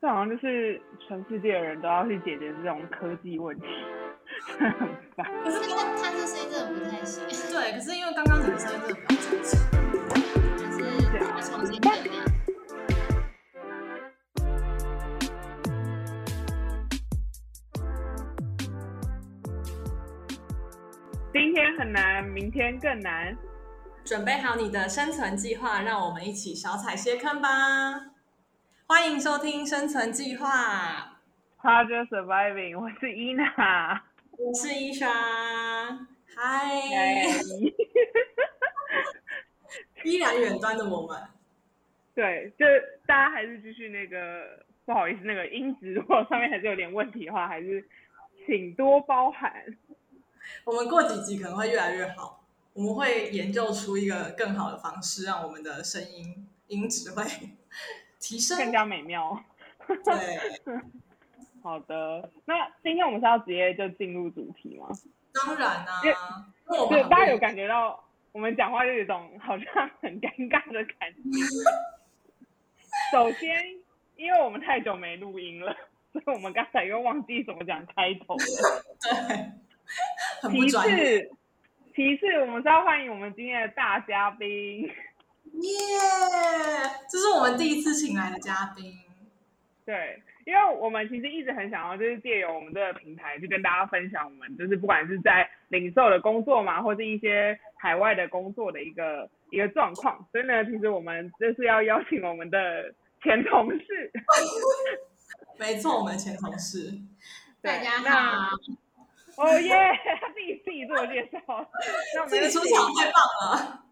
[0.00, 3.66] 这好像就是全世界的人都要去解决这种科技问题，
[4.56, 4.70] 很
[5.16, 5.26] 烦。
[5.42, 9.56] 可是他他这声音真的不太行，对，可是因为刚刚整个声音真的比较真实。
[11.34, 12.10] 还是要重新整理。
[21.32, 23.36] 今天很难，明天更难。
[24.04, 27.48] 准备好你的生存计划，让我们一起少踩些坑吧！
[28.90, 30.48] 欢迎收听《生存计划》
[31.60, 34.02] ，Project Surviving，我是伊娜。
[34.30, 35.06] 我是伊莎，
[36.34, 36.74] 嗨，
[40.02, 41.22] 依然远端的我们，
[42.14, 42.64] 对，就
[43.06, 47.86] 大家还是继续那个，不好意思，那个音质如果上面还是有点问题的话，还是
[48.46, 49.52] 请多包涵。
[50.64, 57.22] 我们过几集可能会越来越好，我们会研究出一个更好的方式，让我们的声音音质会
[58.20, 58.58] 提升。
[58.58, 59.42] 更加美妙。
[59.86, 60.80] 对，
[61.62, 64.88] 好的，那今天我们是要直接就进入主题吗？
[65.32, 66.16] 当然啦、因为
[66.66, 71.20] 因为我们对，很大家有感觉到我们讲话就有一种好像很尴尬的感觉。
[73.12, 73.64] 首先，
[74.16, 75.74] 因为我们太久没录音了，
[76.12, 78.44] 所以我们刚才又忘记怎么讲开头了。
[80.42, 80.68] 对，其。
[80.68, 81.30] 次，
[81.94, 84.90] 其次，我们是要欢迎我们今天的大嘉宾。
[85.54, 85.70] 耶
[87.10, 88.92] 这是我们第一次请来的嘉宾。
[89.84, 100.22] 对，因为我们其实一直很想要，就是借由我们这个平台，去跟大家分享我们就是不管是在零售的工作嘛，或是一些海外的工作的一个一个状况。
[100.30, 104.12] 所以呢，其实我们就是要邀请我们的前同事，
[105.58, 106.92] 没错，我们前同事。
[107.62, 109.74] 对大家好，哦耶，
[110.20, 111.40] 他 自己自己自我介绍，
[112.14, 113.84] 那我们自己出场太棒了。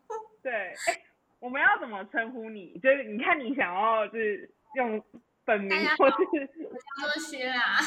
[0.42, 1.02] 对，哎，
[1.38, 2.78] 我们要怎么称呼你？
[2.82, 5.02] 就是你看你想要就是用
[5.44, 7.78] 本名或是我叫做薛啦，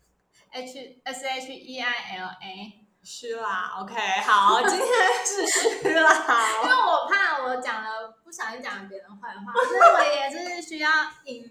[0.52, 2.80] H S H E I L A。
[3.04, 4.88] 虚啦，OK，好，今天
[5.26, 6.10] 是虚啦。
[6.64, 10.88] 因为我怕我讲了不小心讲了别人坏话，所以我也是需要
[11.26, 11.44] 隐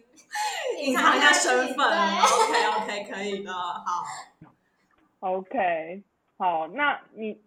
[0.80, 1.85] 隐藏一下身份对
[2.41, 4.03] ，，OK OK，可以的，好。
[5.20, 6.03] OK，
[6.40, 7.40] 好，那你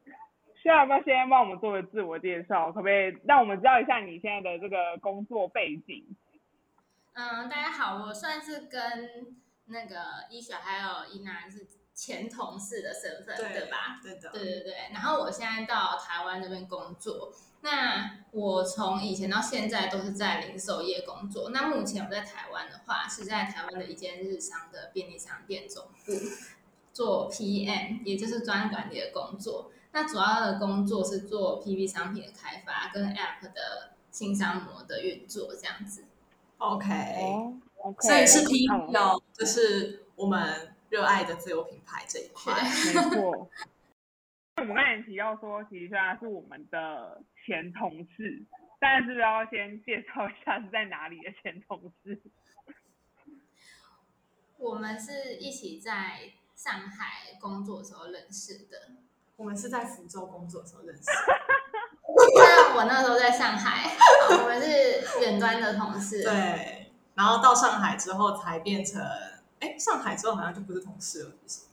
[0.66, 2.72] 需要不要先帮我们做个自我介绍？
[2.72, 6.04] 可不可以让我们知道一下你现在的这个工作背景？
[7.12, 14.00] 嗯，大家好，我算是跟那个伊雪还有伊娜是前同事的身份，对对吧？
[14.02, 17.32] 对的，对对对，然后我现在到台湾这边工作。
[17.60, 21.50] 那我从以前到现在都是在零售业工作。
[21.50, 26.12] 那目前我在台湾的话，是在台湾的一间日商的便利商店总部
[26.92, 29.70] 做 PM，也就是专案管理的工作。
[29.96, 36.04] 那主要的工作是做 PV 商品的开发跟 App 的新商模的运作，这样子。
[36.58, 36.86] OK，
[37.22, 42.62] 哦，OK，所以是 P 嗯哦，就是我们热爱的自由品牌这一块。
[42.62, 43.48] 没错。
[44.60, 48.44] 我们刚才提到说，其实他是我们的前同事，
[48.78, 52.20] 但是要先介绍一下是在哪里的前同事。
[54.58, 59.05] 我们是一起在上海工作的时候认识的。
[59.36, 61.02] 我们是在福州工作的时候认识，
[62.36, 63.94] 那我那时候在上海，
[64.30, 66.22] 我们是远端的同事。
[66.22, 69.02] 对，然后到上海之后才变成，
[69.60, 71.66] 哎，上海之后好像就不是同事了，是？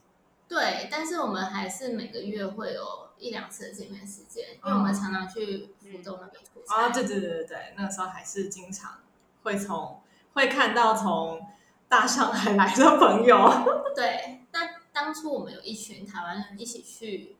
[0.46, 6.82] 对，但是我们还是每个月会有一两次的见面时间，因为我们常常去福州那边出差。
[6.82, 8.98] 啊，对对对对对，那个时候还是经常
[9.42, 10.02] 会从
[10.34, 11.40] 会看到从
[11.88, 13.36] 大上海来的朋友，
[13.96, 17.36] 对，那当初我们有一群台湾人一起去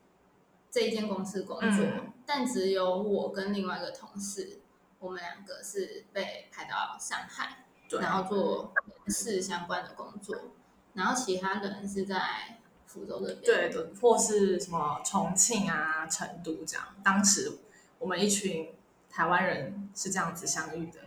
[0.74, 4.58] 这一间公司工作，嗯但只有我跟另外一个同事，
[4.98, 7.64] 我们两个是被派到上海，
[8.00, 8.74] 然后做
[9.04, 10.34] 人事相关的工作，
[10.94, 13.40] 然后其他人是在福州这边。
[13.44, 16.84] 对对，或是什么重庆啊、成都这样。
[17.04, 17.52] 当时
[18.00, 18.68] 我们一群
[19.08, 20.98] 台湾人是这样子相遇的。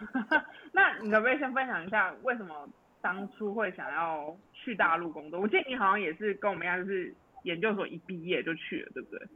[0.72, 2.68] 那你可不可以先分享一下，为什么
[3.00, 5.40] 当初会想要去大陆工作？
[5.40, 9.28] 我记得你好像也是跟我们一样，就是研究所一毕业就去了，对不对？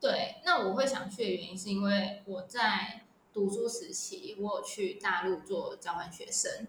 [0.00, 6.68] 对，那我会想去的原因是因为我在读书时期，我有去大陆做交换学生，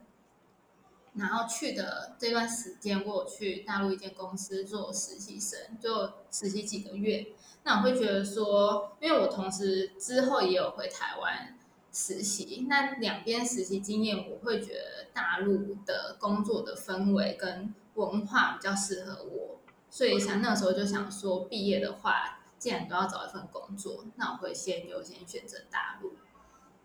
[1.13, 7.27] 然后去的这段时间，我有去大陆一间公司做实习生，就实习几个月。
[7.63, 11.57] 那我会觉得说，因为我同时之后也有回台湾
[11.92, 19.59] 实习，那两边实习经验，我会觉得大陆的工作的氛围跟文化比较适合我，
[19.90, 22.36] 所以想那时候就想说，毕业的话。
[22.60, 26.12] 既然都要找一份工作，那我会先优先选择大陆。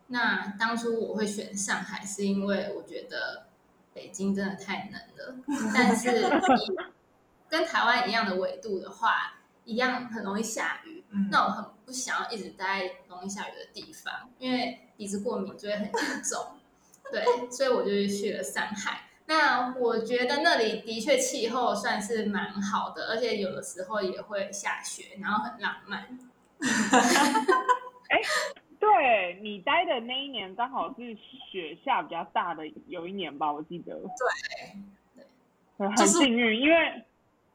[0.07, 3.49] 那当初我会选上海，是因为我觉得
[3.93, 5.37] 北京真的太冷了，
[5.75, 6.77] 但是以
[7.49, 11.03] 跟台湾一样的纬度的话，一样很容易下雨。
[11.11, 16.53] 嗯那我很不想要一直待在容易下雨的地方，因为鼻子过敏就会很严重。
[17.11, 19.04] 对，所以我就去了上海。
[19.27, 26.19] 那我觉得那里的确气候算是蛮好的，而且有的时候也会下雪，然后很浪漫。
[28.11, 28.21] 哎
[28.79, 31.17] 对你待的那一年刚好是
[31.51, 33.95] 雪下比较大的有一年吧，我记得。
[33.95, 34.05] 对
[35.17, 35.25] 对
[35.79, 37.03] 很很就是幸运，因为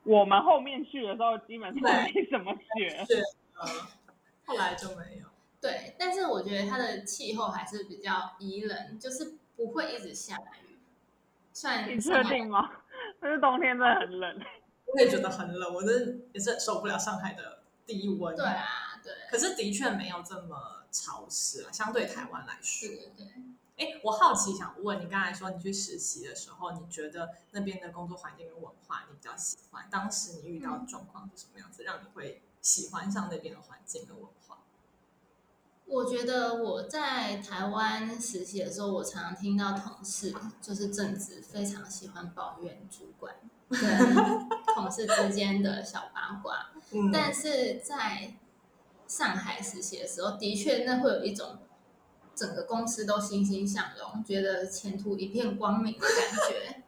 [0.04, 3.06] 我们后面去的时候基本上没什么雪。
[4.46, 5.28] 后来就没有。
[5.62, 10.69] 对，但是我觉得它的气候还是比较宜人，就是不会一直下雨。
[11.60, 12.70] 算你确定吗？
[13.20, 14.42] 但是冬天真的很冷。
[14.86, 18.34] 我也觉得很冷，我真的也是很受不了上海的低温。
[18.34, 22.98] 对啊，对，可是的确没有这么潮湿啊，相对台湾来说对。
[22.98, 23.28] 对对。
[23.76, 29.86] 哎，我好奇想问你，刚才说你去实习的时候，你觉得那边的工作环境跟文化你比较喜欢？
[29.92, 34.60] 当时你遇到的状况是什么样子，让你会喜欢上那边的环境跟文化？
[35.90, 43.34] 我觉得我在台湾实习的时候，我常常听到同事就是正职非常喜欢抱怨主管
[43.70, 43.80] 跟
[44.76, 47.12] 同事之间的小八卦，嗯。
[47.12, 48.36] 但是在
[49.08, 51.58] 上海实习的时候，的确那会有一种
[52.36, 56.84] 整个公司都欣欣向荣，觉得前途一片光明的感觉。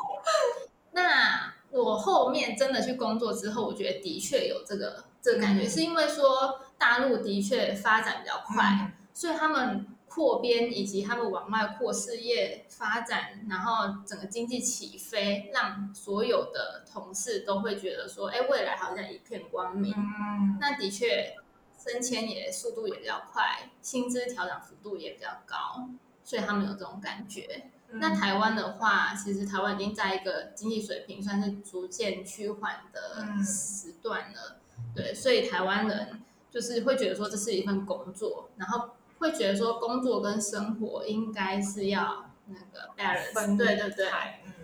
[0.92, 5.70] 那我后面真的去工作之后，我觉得的确有这个这个感觉，嗯。
[5.70, 8.92] 是因为说大陆的确发展比较快，嗯。
[9.12, 19.94] 所以他们扩编以及他们往外扩事业发展，然后整个经济起飞，让所有的同事都会觉得说，哎，未来好像一片光明。
[19.96, 20.58] 嗯。
[20.60, 21.34] 那的确，
[21.78, 25.88] 升迁也速度也比较快，薪资调整幅度也比较高，
[26.24, 27.70] 所以他们有这种感觉。
[27.88, 33.42] 那台湾的话，其实台湾已经在一个经济水平算是逐渐趋缓的嗯。
[33.44, 34.58] 时段了，
[34.94, 36.20] 对，所以台湾人
[36.56, 44.08] 就是会觉得说这是一份工作，然后会觉得说工作跟生活应该是要那个 balance，分对对对，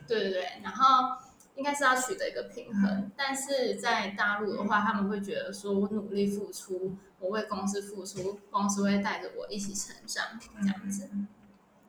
[0.08, 1.14] 对对对，然后
[1.54, 10.24] 应该是要取得一个平衡，但是在大陆的话，他们会觉得说我努力付出，我为公司付出，公司会带着我一起成长，
[10.62, 11.10] 这样子。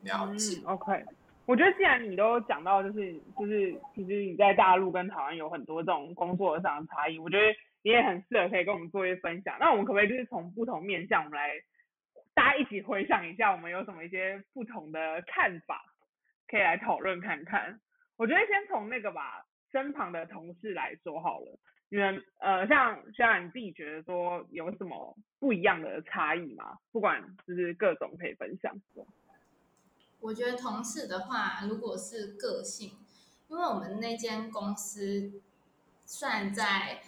[0.02, 0.60] 了解。
[0.66, 1.02] 嗯，OK。
[1.46, 7.54] 我觉得既然你都讲到，就是就是，其实你在大陆跟台湾有很多这种工作上的差异，我觉得你
[7.84, 9.56] 你也很适合可以跟我们做一些分享。
[9.60, 11.50] 那我们可不可以就是从不同面向，我们来
[12.34, 15.84] 大家一起回想一下，我们有什么一些不同的看法，
[16.48, 17.78] 可以来讨论看看。
[18.16, 21.58] 我觉得先从那个吧，身旁的同事来说好了。
[21.90, 26.78] 你们呃，像像你自己觉得说有什么不一样的差异吗？
[26.90, 28.74] 不管就是各种可以分享。
[30.20, 32.92] 我觉得同事的话，如果是个性，
[33.48, 35.42] 因为我们那间公司
[36.06, 37.00] 算在，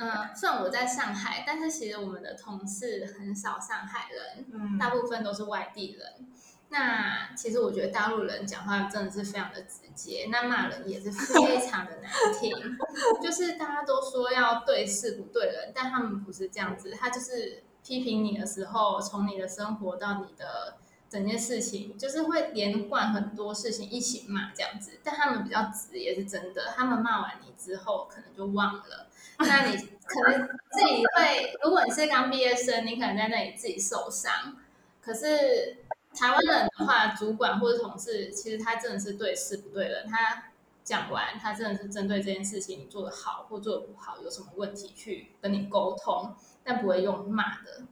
[0.00, 6.26] 呃，虽然我在上海，但是其实我们的同事很少上海人，嗯大部分都是外地人。
[6.70, 12.10] 那其实我觉得大陆人讲话真的是非常的直接，那骂人也是非常的难
[12.40, 12.50] 听。
[13.20, 20.76] 就是大家都说要对事不对人，但他们不是这样子，他就是批评你的时候，从你的生活到你的
[21.10, 25.00] 整件事情，就是会连贯很多事情一起骂这样子。
[25.02, 29.08] 但他们比较直也是真的，他们骂完你之后可能就忘了，
[29.40, 34.56] 那你可能自己会，如果你是刚毕业生，你可能在那里自己受伤，
[35.00, 35.84] 可是。
[36.12, 40.08] 台湾人的话，主管或者同事，其实他真的是对事不对人。
[40.08, 40.50] 他
[40.82, 47.84] 讲完，他真的是针对这件事情你做的好或做的不好，有什么问题去跟你沟通，但不会用骂的。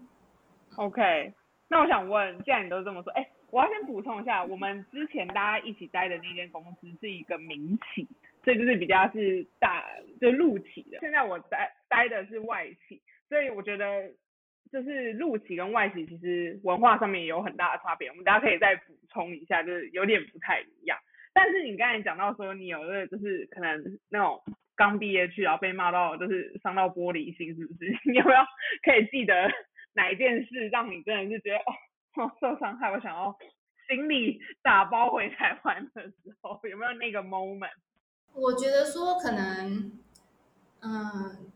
[0.75, 1.33] OK，
[1.69, 8.09] 那我想问，既然你都这么说，哎，我要先补充一下，我们之前大家一起待的那间公司是一个民企，
[8.45, 9.85] 所以就是比较是大
[10.21, 10.99] 就陆企的。
[11.01, 14.11] 现在我待待的是外企，所以我觉得
[14.71, 18.09] 就是陆企跟外企其实文化上面也有很大的差别。
[18.09, 20.99] 我们大家可以再补充一下，就是有点不太一样。
[21.33, 24.43] 但是你刚才讲到说你有的就是可能那种
[24.77, 27.91] 刚毕业去，然后被骂到就是伤到玻璃心，是不是？
[28.11, 28.41] 你有没有
[28.83, 29.51] 可以记得
[29.95, 31.59] 哪一件事让你真的是觉得，
[32.23, 33.37] 哦受伤害，我想要
[33.89, 37.71] 行李打包回台湾的时候，有没有那个 moment？
[38.41, 39.93] 我觉得说可能，
[40.81, 41.51] 嗯，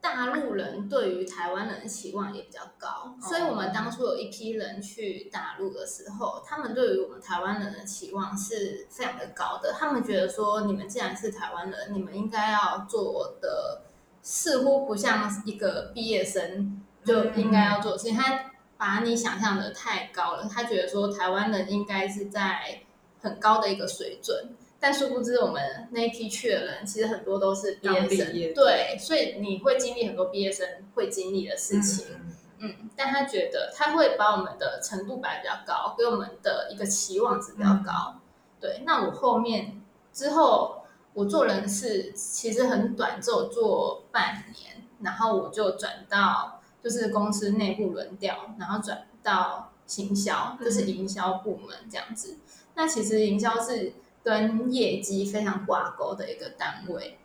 [0.00, 9.74] 大陆人对于台湾人的期望也比较高，所以我们当初有一批人去大陆的时候，他们对于我们台湾人的期望是非常的高的。
[9.78, 13.82] 他们觉得说，你们既然是台湾人，你们应该要做的
[14.22, 18.14] 似乎不像一个毕业生就应该要做的事情。
[18.14, 22.82] 他把你想象的太高了，他觉得说台湾人应该是在
[23.20, 24.54] 很高的一个水准。
[24.78, 32.06] 但殊不知，我们那一批去的人，其实很多都是毕业生，业对，所以你会经历很多毕业生会经历的事情。
[32.10, 38.14] 嗯嗯，但他觉得他会把我们的程度摆比较高，给我们的一个期望值比较高。
[38.58, 52.38] 对，那我后面之后我做人事其实很短，只有做半年，然后我就转到就是公司内部轮调，然后转到行销，就是营销部门这样子。
[52.74, 53.92] 那其实营销是
[54.26, 57.16] 跟业绩非常挂钩的一个单位。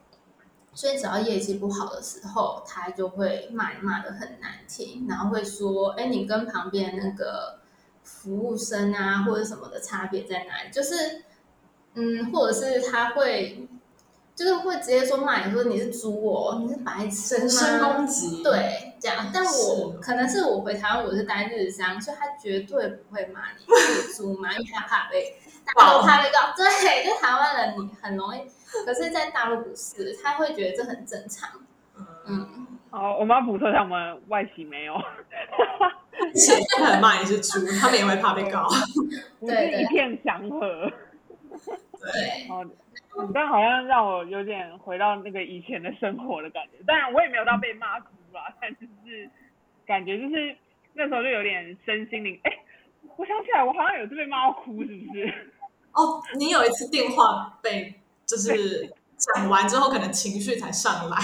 [0.74, 7.60] 所以只要业绩不好的时候，他就会骂你骂的很难听，然后会说：“哎，你跟旁边那个
[8.04, 11.24] 服务生啊，或者什么的差别在哪里？”就是，
[11.96, 13.68] 嗯，或者是他会，
[14.34, 17.98] 就是会直接说骂你说你是猪哦，你是白痴人身吗？
[17.98, 19.30] 攻击，，对，这样。
[19.34, 23.66] 但我可能是我回台湾，我是待日商，所以他绝对不会骂你
[24.06, 26.40] 是猪嘛，因为他怕被大家都怕被告。
[26.56, 28.42] 对，就台湾人你很容易，
[28.86, 31.50] 可是，在大陆不是，他会觉得这很正常。
[31.98, 34.96] 嗯，嗯，好，我们要补充一下，我们外企没有，
[36.36, 38.68] 且不可能骂你是猪，他们也会怕被告。
[39.40, 40.92] 不是一片祥和。
[42.02, 46.84] 对，哦，你但好像让我有点回到那个以前的生活的感觉。
[46.86, 49.30] 当然，我也没有到被骂哭啦，但就是
[49.86, 50.56] 感觉就是
[50.94, 52.40] 那时候就有点身心灵。
[52.44, 52.52] 哎，
[53.18, 55.51] 我想起来，我好像有次被骂到哭，是不是？
[55.94, 57.94] 哦，你有一次电话被
[58.26, 61.18] 就是讲完之后，可能情绪才上来。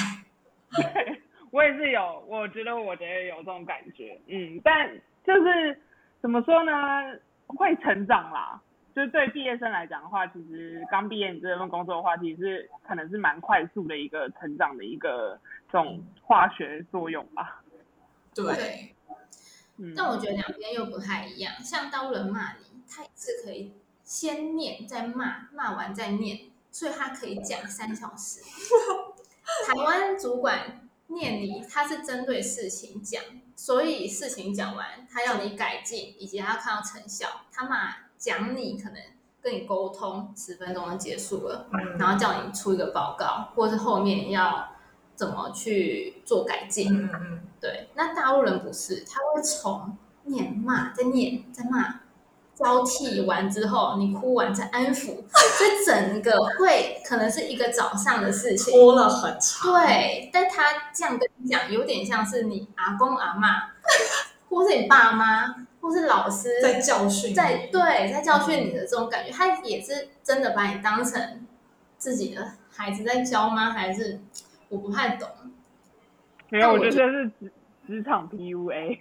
[1.51, 4.89] 我也是有，我觉得我觉得有这种感觉，嗯，但
[5.25, 5.79] 就是
[6.21, 6.71] 怎么说呢，
[7.47, 8.61] 会成长啦。
[8.93, 15.39] 就是对毕业生来讲的话，其实刚毕业你这份工作的话，其实是可能是蛮快速的一个成长的一个
[15.71, 17.61] 这种化学作用吧。
[18.33, 18.95] 对，
[19.77, 21.53] 嗯，但我觉得两边又不太一样。
[21.59, 23.71] 像大陆人骂你，他一次可以
[24.07, 26.39] 先念再骂，骂完再念，
[26.71, 28.39] 所以他可以讲三小时。
[29.65, 33.21] 台湾主管念你，他是针对事情讲，
[33.57, 37.27] 所以事情讲完，他要你改进，以及他要看到成效。
[37.51, 39.01] 他骂讲你可能
[39.41, 44.69] 跟你沟通十分钟就结束了，嗯然后叫你出一个报告，或是后面要
[45.15, 46.93] 怎么去做改进。
[46.93, 52.01] 嗯嗯对，那大陆人不是，他会从念骂再念再骂，
[52.57, 58.73] 交替完之后，你哭完再安抚，所以整个会可能是一个早上的事情。
[58.73, 59.71] 拖了很长。
[59.71, 63.69] 对，但他这样跟你讲，有点像是你阿公阿妈，
[64.49, 71.45] 或是你爸妈，或是老师在教训你，在对在教训你的这种感觉，他也是真的把你当成
[71.99, 73.71] 自己的孩子在教吗？
[73.71, 74.19] 还是
[74.69, 75.29] 我不太懂？
[76.49, 77.51] 没有，我觉得这是职
[77.85, 78.99] 职场 PUA。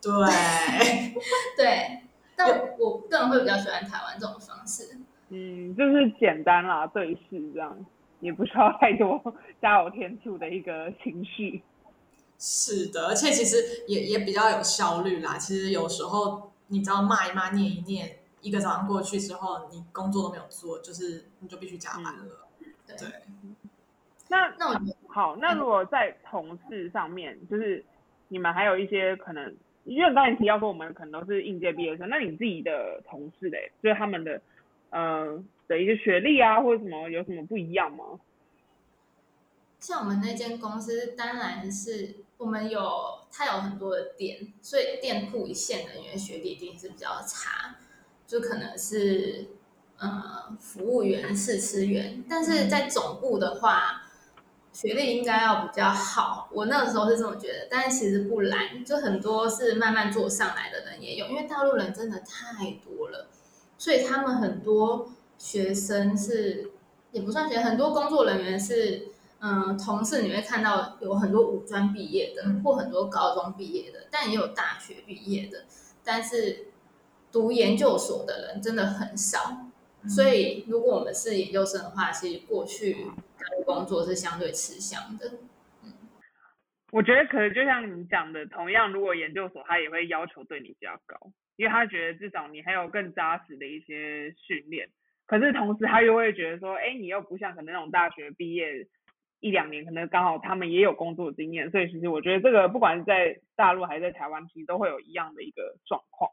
[0.00, 1.14] 对，
[1.56, 2.02] 对，
[2.38, 4.96] 但我我个人会比较喜欢台湾这种方式。
[5.30, 7.84] 嗯，就是简单啦，对视这样，
[8.20, 11.60] 也不需要太多加油添醋的一个情绪。
[12.38, 15.36] 是的，而且其实也也比较有效率啦。
[15.36, 22.24] 其实有时候你知道骂一骂、念一念，一个早上过去之后，你工作都没有做，就是你就必须加班了。
[22.86, 23.08] 对对，
[24.28, 27.84] 那那我好，那如果在同事上面，就是
[28.28, 29.54] 你们还有一些可能，
[29.88, 34.40] 因为刚才提到说我们可能都是应届毕业生，那你自己的同事嘞，就是他们的
[34.90, 38.04] 呃的一些学历啊，或者什么有什么不一样吗？
[39.80, 42.80] 像我们那间公司，当然是我们有
[43.30, 47.76] 它有很多的店，所以店铺一线人员学历一定是比较差，
[48.26, 49.46] 就可能是
[49.98, 54.07] 呃服务员、试吃员，但是在总部的话，
[54.78, 56.48] 学历应该要比较好。
[56.52, 63.26] 我那个时候是这么觉得，但是其实不然，就很多是慢慢做上来的人也有，因为大陆人真的太多了，
[63.76, 66.70] 所以他们很多学生是
[67.10, 69.08] 也不算学生，很多工作人员是。
[69.40, 75.62] 嗯，同事你会看到有很多五专毕业的，嗯或很多高中毕业的，但也有大学毕业的。
[76.02, 76.66] 但是
[77.30, 79.58] 读研究所的人真的很少，
[80.02, 83.12] 嗯所以如果我们是研究生的话，其实过去
[83.64, 85.30] 工作是相对吃香的。
[86.90, 91.16] 我觉得可能就像你讲的，同样如果研究所他也会要求对你比较高，
[91.56, 94.88] 因为他觉得至少你还有更扎实的一些训练。
[95.26, 98.86] 可是同时他又会觉得说，哎，你又不像可能那种大学毕业
[99.40, 106.30] 一两年，可能刚好他们也有工作经验，所以其实我觉得这个不管是在大陆还是在台湾，其实都会有一样的一个状况。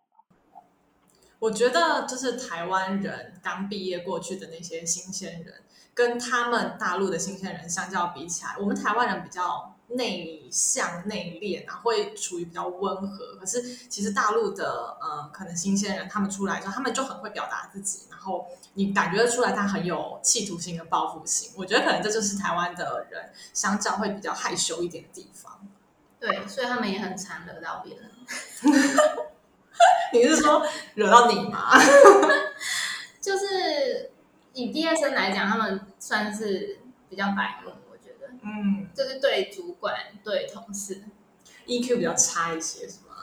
[1.40, 5.64] 我觉得就是台湾人刚毕业过去的那些新鲜人，
[5.94, 9.72] 跟他们大陆的新鲜人相较比起来，我们台湾人比较。
[9.88, 13.36] 内向内敛啊，会处于比较温和。
[13.36, 21.52] 可是其实大陆的呃，可能新鲜人他们出来之后，他们就很会表达自己，然后你感觉得出来他很有企图心跟报复心。
[21.56, 25.62] 我觉得可能这就是台湾的人相较会比较害羞一点的地方。
[26.20, 28.10] 对，所以他们也很常惹到别人。
[30.14, 30.66] 你是说
[30.96, 31.72] 惹到你吗？
[33.22, 34.12] 就是
[34.54, 37.72] 以毕业生来讲，他们算是比较白目。
[37.92, 41.04] 我觉得嗯，就是对主管、对同事
[41.66, 43.16] ，EQ 比较差一些，是吗？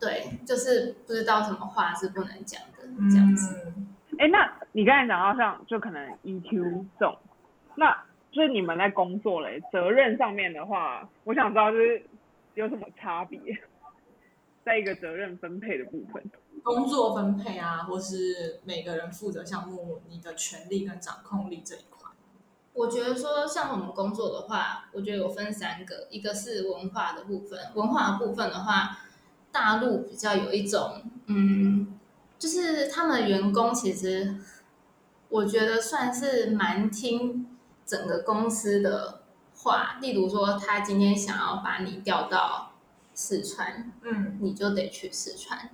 [0.00, 3.72] 对，就是不知道什么话是不能讲的这样子。
[4.18, 7.16] 哎，那你刚才讲到像就可能 EQ 这种，
[7.76, 7.96] 那
[8.30, 12.02] 就是你们在工作嘞，责任上面的话，我想知道就是
[12.54, 13.38] 有什么差别，
[14.64, 16.30] 在一个责任分配的部分，
[16.62, 22.10] 工作分配啊，或是每个人负责项目，你的权利跟掌控力这一块。
[22.72, 27.58] 我觉得说像我们工作的话，我觉得有分三个，一个是文化的部分。
[27.74, 28.98] 文化的部分的话，
[29.52, 31.98] 大陆比较有一种，嗯，
[32.38, 34.34] 就是他们的员工其实，
[35.28, 37.46] 我觉得算是蛮听
[37.84, 39.20] 整个公司的
[39.56, 39.98] 话。
[40.00, 42.72] 例如说，他今天想要把你调到
[43.14, 45.70] 四川，嗯，你就得去四川；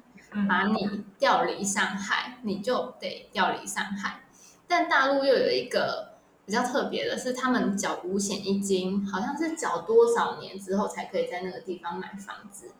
[0.48, 4.20] 把你调离上海，你就得调离上海。
[4.68, 6.08] 但大陆又有一个。
[6.46, 12.72] 比较特别的是，他们缴五险一金，好像是缴多少年之后才可以在那个地方买房子。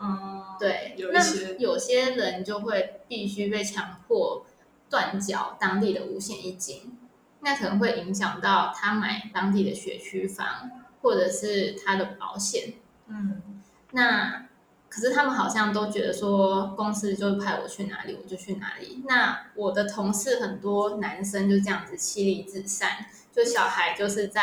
[0.00, 0.96] 嗯，对。
[1.12, 1.20] 那
[1.58, 4.46] 有些人就会必须被强迫
[4.88, 6.96] 断缴当地的五险一金，
[7.40, 10.70] 那可能会影响到他买当地的学区房，
[11.02, 12.72] 或者是他的保险。
[13.08, 13.42] 嗯，
[13.92, 14.44] 那。
[14.90, 19.04] 可是他们好像都觉得说，公司就派我去哪里，我就去哪里。
[19.06, 22.88] 那我的同事很多男生就这样子妻离子散，
[23.30, 24.40] 就小孩就是在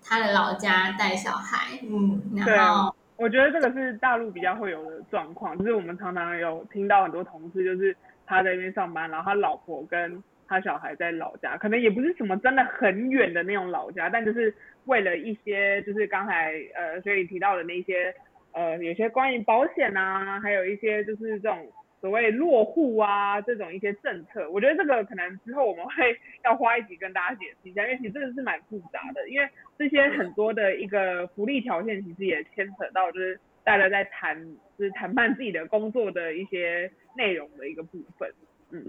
[0.00, 1.80] 他的老家带小孩。
[1.82, 18.14] 嗯，然后我觉得这个是大陆比较会有的状况，就是我们常常有听到很多同事，就是他在那边上班，然后他老婆跟他小孩在老家，可能也不是什么真的很远的那种老家，但就是为了一些就是刚才呃所以提到的那些。
[18.52, 21.70] 呃，有些关于保险啊，还有一些就是这种
[22.00, 34.42] 所谓落户啊这种一些政策，我觉得这个可能之后我们会 要花一集跟大家解释一下，因为其实真的是蛮复杂的，因为这些很多的一个福利条件其实也牵扯到就是大家在谈
[34.78, 38.32] 就是谈判自己的工作的一些内容的一个部分。
[38.70, 38.82] 嗯，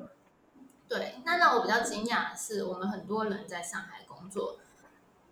[0.87, 4.57] 对，那让我比较惊讶的是，我们很多人在上海工作，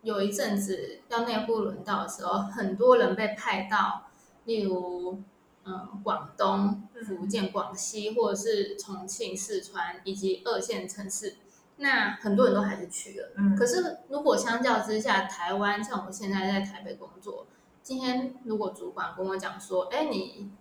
[0.02, 4.04] 有一阵子要内部轮到的时候，很多人被派到。
[4.46, 5.24] 例如，
[5.64, 11.38] 嗯，广东、福建、广西，或者是重庆、四川以及二线城市，
[11.78, 13.32] 那很多人都还是去了。
[13.38, 17.48] 嗯，可是如果相较之下，台湾像我现在在台北工作，
[17.82, 20.52] 今天如果主管跟我讲说，哎，你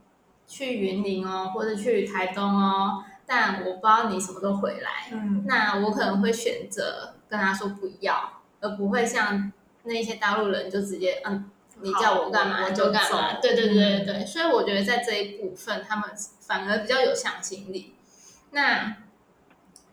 [0.47, 9.53] 去云林哦，或者去台东哦，但我不知道你什么时候回来，嗯，那我可能会选择跟他说不要，而不会像
[9.85, 11.51] 那些大陆人就直接嗯。
[11.81, 16.09] 你叫我干嘛就干嘛，对对对对对，所以我觉得在这一部分，他们
[16.41, 17.97] 反而比较有向心力。
[18.53, 18.95] 那，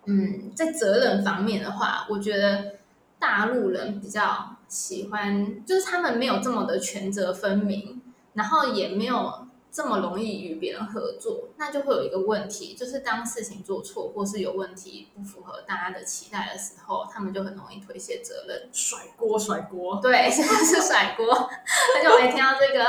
[0.06, 2.76] 嗯，在责任方面的话，我觉得
[3.18, 8.00] 大陆人比较喜欢，就是他们没有这么的权责分明，
[8.34, 9.48] 然后也没有。
[9.72, 19.98] 这么容易与别人合作，那就会有一个问题，就是当事情做错或是有问题不符合大家的期待的时候，他们就很容易推卸责任、甩锅、甩锅。
[20.02, 22.84] 对，现在是甩锅，很久没听到这个，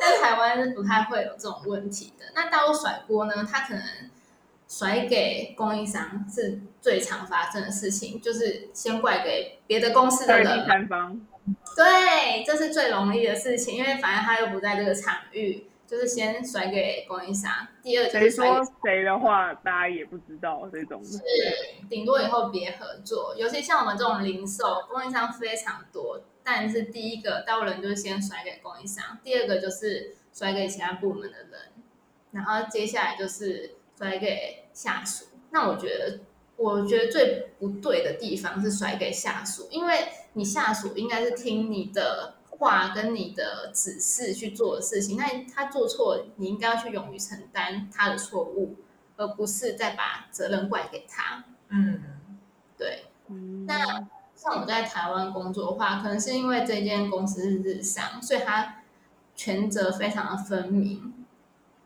[0.00, 2.26] 在台湾是不太会有这种问题的。
[2.36, 3.44] 那大陆甩锅呢？
[3.50, 3.82] 他可能
[4.68, 10.60] 甩给供应商是最常发生的事情，就是先怪给别的公司的人。
[10.60, 11.20] 第三方。
[11.74, 15.64] 对，这是最容易的事情，因为反正他又不在这个场域。
[15.88, 17.50] 就是先甩给供应商，
[17.82, 21.02] 第二就是说谁的话，大家也不知道这种。
[21.02, 21.18] 是，
[21.88, 23.34] 顶多以后别合作。
[23.38, 31.52] 尤其像我们这种零售，供应商非常多，但是第一个到人就是先甩给供应商，第二个就是甩给其他部门的人，
[32.32, 35.24] 然后接下来就是甩给下属。
[35.52, 36.20] 那我觉得，
[36.56, 42.34] 我觉得最不对的地方是甩给下属，因为你下属应该是听你的。
[42.58, 48.76] 话跟你的指示去做的事情，那他做错，你应该要去勇于承担他的错误，
[49.16, 51.44] 而不是再把责任怪给他。
[51.68, 52.02] 嗯，
[52.76, 53.04] 对。
[53.66, 58.82] 那像我在台湾工作的话，可能是因为这间公司是日商，所以他
[59.36, 61.26] 权责非常的分明。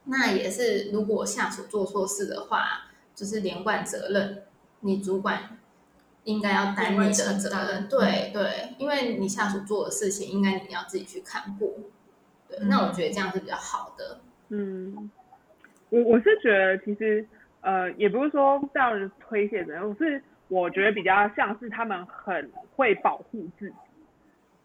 [0.04, 4.44] 那也是如果下属做错事的话，就是连贯责任，
[4.80, 5.58] 你主管
[6.24, 7.88] 应该要担你的责任。
[7.88, 11.74] 对对，因为你下属做的事情，应该你要自己去看过。
[12.48, 14.20] 对，那我觉得这样是比较好的。
[14.50, 15.10] 嗯，
[15.90, 17.26] 我我是觉得其实
[17.60, 23.76] 呃，也不是说这样推卸责任，我是我觉得比较像是他们很会保护自己，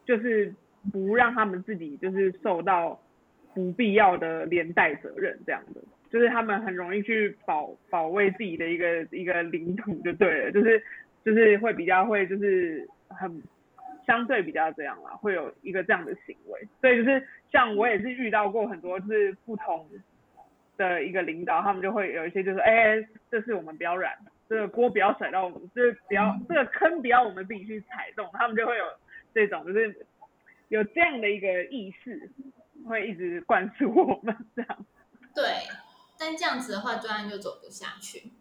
[0.05, 0.53] 就是
[0.91, 2.99] 不让他们自己就是受到
[3.53, 10.83] 不必要的连带责任这样的，就是他们很容易去保保卫自己的一个一个领土就对了，就是
[11.27, 13.43] 就是会比较会就是很
[14.05, 19.85] 相对比较这样啦，会有一个这样的行为，所以就是像我也是遇到过很多就是不同
[20.77, 28.85] 的一个领导，他们就会有一些就是哎，这是我们不要染，这个锅不要甩到我们，就是不要这个坑不要我们自己去踩动，他们就会有
[29.33, 30.07] 这种就是
[30.69, 32.31] 有这样的一个意识，
[32.87, 34.85] 会一直灌输我们这样。
[35.35, 35.43] 对，
[36.17, 38.31] 但这样子的话，专案就走不下去。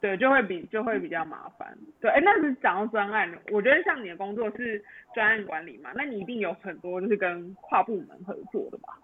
[0.00, 1.76] 对，就会比就会比较麻烦。
[2.00, 8.98] 对，哎，那是讲到专案，我觉得像你的工作是专案管理嘛，那你一定有很多就是跟跨部门合作的吧？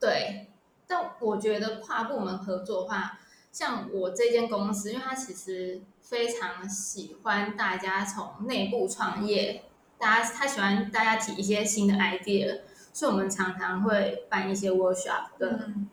[0.00, 0.48] 对，
[0.88, 3.20] 但我觉得跨部门合作的话，
[3.52, 9.62] 像我这间公司，因为它其实非常喜欢大家从内部创业，
[9.96, 15.28] 大家他喜欢大家提一些新的 idea，所以我们常常会办一些 workshop。
[15.38, 15.88] 嗯，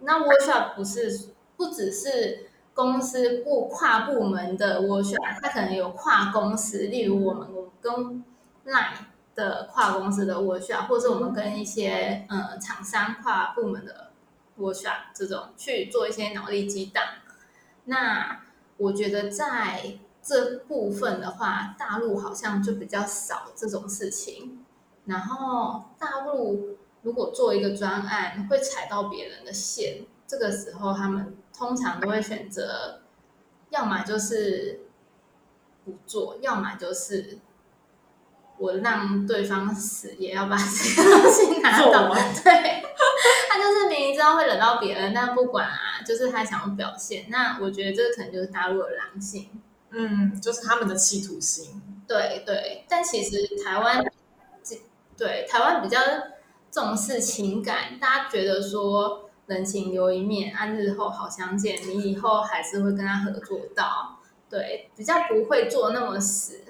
[0.00, 7.48] 那 workshop 不是不只是公司部跨部门的 workshop，它可能有跨公司，例如我们
[7.80, 8.24] 跟
[8.66, 8.96] Line
[9.34, 14.10] 的跨公司的 workshop，或者我们跟一些呃厂商跨部门的
[14.58, 17.02] workshop 这种去做一些脑力激荡。
[17.84, 18.40] 那
[18.76, 24.64] 我觉得在这部分的话，大陆好像就比较少这种事情。
[25.04, 33.02] 然后大陆如果做一个专案会踩到别人的线，这个时候他们通常都会选择，
[33.70, 34.80] 要么就是
[35.84, 37.38] 不做，要么就是
[38.58, 42.14] 我让对方死也要把这个东西拿走。
[42.42, 42.82] 对，
[43.48, 47.26] 他就是明明知道会惹到别人，但不管啊，就是他想要表现。
[47.28, 51.80] 那我觉得这可能就是大陆的狼性，嗯，就是他们的企图心。
[52.06, 54.04] 对对，但其实台湾。
[55.16, 55.96] 对台湾比较
[56.72, 66.60] 重视情感，大家觉得说人情留一面，啊日后好相见，你以后还是会跟他合作到，对，比较不会做那么死。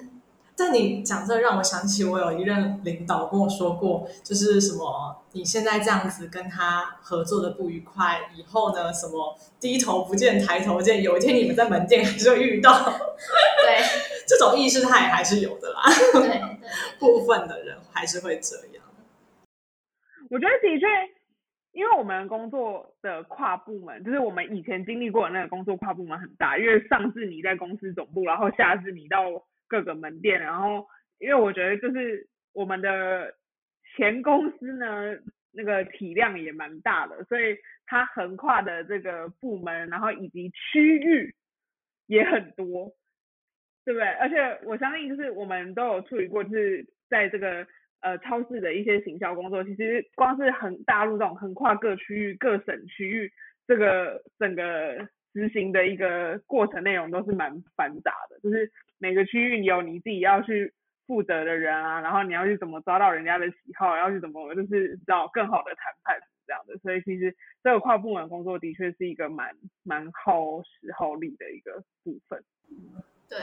[0.57, 12.71] 但你讲这让我想起，我有一任领导跟我说过，就是什么你现在这样子跟他合作的不愉快，以后呢什么低头不见抬头见，有一天你们在门店还是会遇到。
[13.63, 13.83] 对，
[14.25, 15.81] 这种意识他也还是有的啦。
[16.13, 16.41] 对，
[16.99, 18.83] 部分 的人还是会这样。
[20.29, 20.85] 我觉得的确，
[21.75, 29.45] 因为我们工作的跨部门，就是我们以前经历过的那个工作跨部门很大，因为上至你在公司总部，然后下至你到。
[29.67, 33.33] 各个门店，然后因为我觉得就是我们的
[33.97, 35.17] 前公司呢，
[35.51, 37.57] 那个体量也蛮大的，所以
[37.87, 41.33] 它横跨的这个部门，然后以及区域
[42.05, 42.93] 也很多，
[43.83, 44.07] 对不对？
[44.19, 47.65] 而且我相信就是我们都有处理过，就是在这个
[48.05, 53.33] 呃超市的一些行销工作，其实光是横大陆这种横跨各区域、各省区域，
[53.67, 54.95] 这个整个
[55.33, 58.71] 执行的一个过程内容都是蛮繁杂的，就是。
[58.97, 60.73] 每个区域有你自己要去
[61.05, 72.41] 负责的人啊，然后你要去怎么抓到人家的喜好，要去怎么就是找更好的谈判这样的，所以其实这个跨部门工作的确是一个蛮蛮耗时耗力的一个部分。
[73.29, 73.37] 对，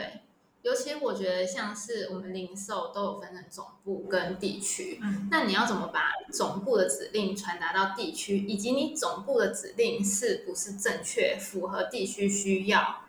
[0.63, 4.97] 尤其我觉得像是我们零售都有分成总部跟地区，
[5.29, 13.01] 那你要怎么把总部的指令传达到地区，以及你总部的指令是不是正确，符合地区需要？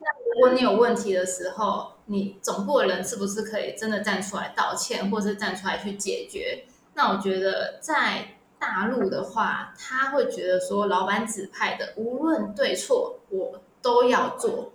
[0.00, 6.64] 那如果你有问题的时候，你总部的人是不是可以真的站出来道歉，或是站出来去解决？
[6.94, 14.72] 那我觉得在大陆的话，他会觉得说，老板指派的无论对错，我都要做。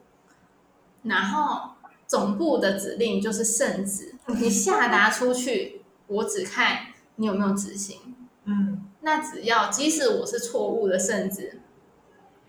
[1.03, 1.75] 然后
[2.07, 8.15] 总部的指令就是圣旨，你下达出去，我只看你有没有执行。
[8.45, 11.61] 嗯，那只要即使我是错误的圣旨。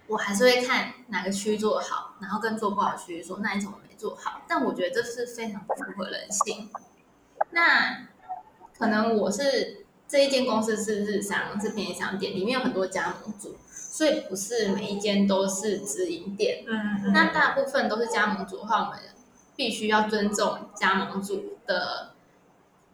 [0.06, 4.40] 我还是会看哪个区做好，然后跟做不好区域说，那你怎么没做好？
[4.48, 6.70] 但我觉得这是非常不符合人性。
[7.50, 8.08] 那
[8.78, 16.64] 可能我是这一间公司是日商，是便利商店，里面有很多加盟组，所以不是每一间都是直营店。
[16.66, 18.98] 嗯那大部分都是加盟组的话，我们
[19.58, 22.12] 必须要尊重加盟组的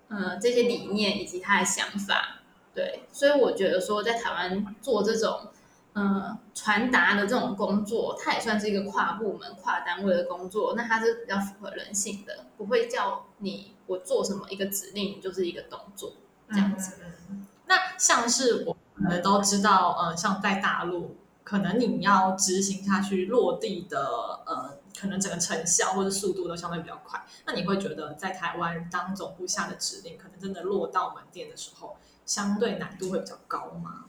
[0.09, 2.41] 呃这些理念以及他的想法。
[2.73, 5.49] 对，所以我觉得说在台湾做这种
[5.93, 16.15] 呃传达的这种工作，它也算是一个跨部门、跨单位的工作，那它是比较符合人性的，不会叫你我做什么一个指令就是一个动作
[16.51, 16.95] 这样子。
[17.29, 23.99] 嗯那像是我们都知道，呃，像在大陆，可能你要执行下去落地的，
[24.45, 27.23] 呃，可能整个成效或者速度都相对比较快。
[27.45, 34.07] 那你会觉得在台湾当总部下的指令，可能真的落到门店的时候，相对难度会比较高吗？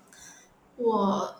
[0.77, 1.35] 我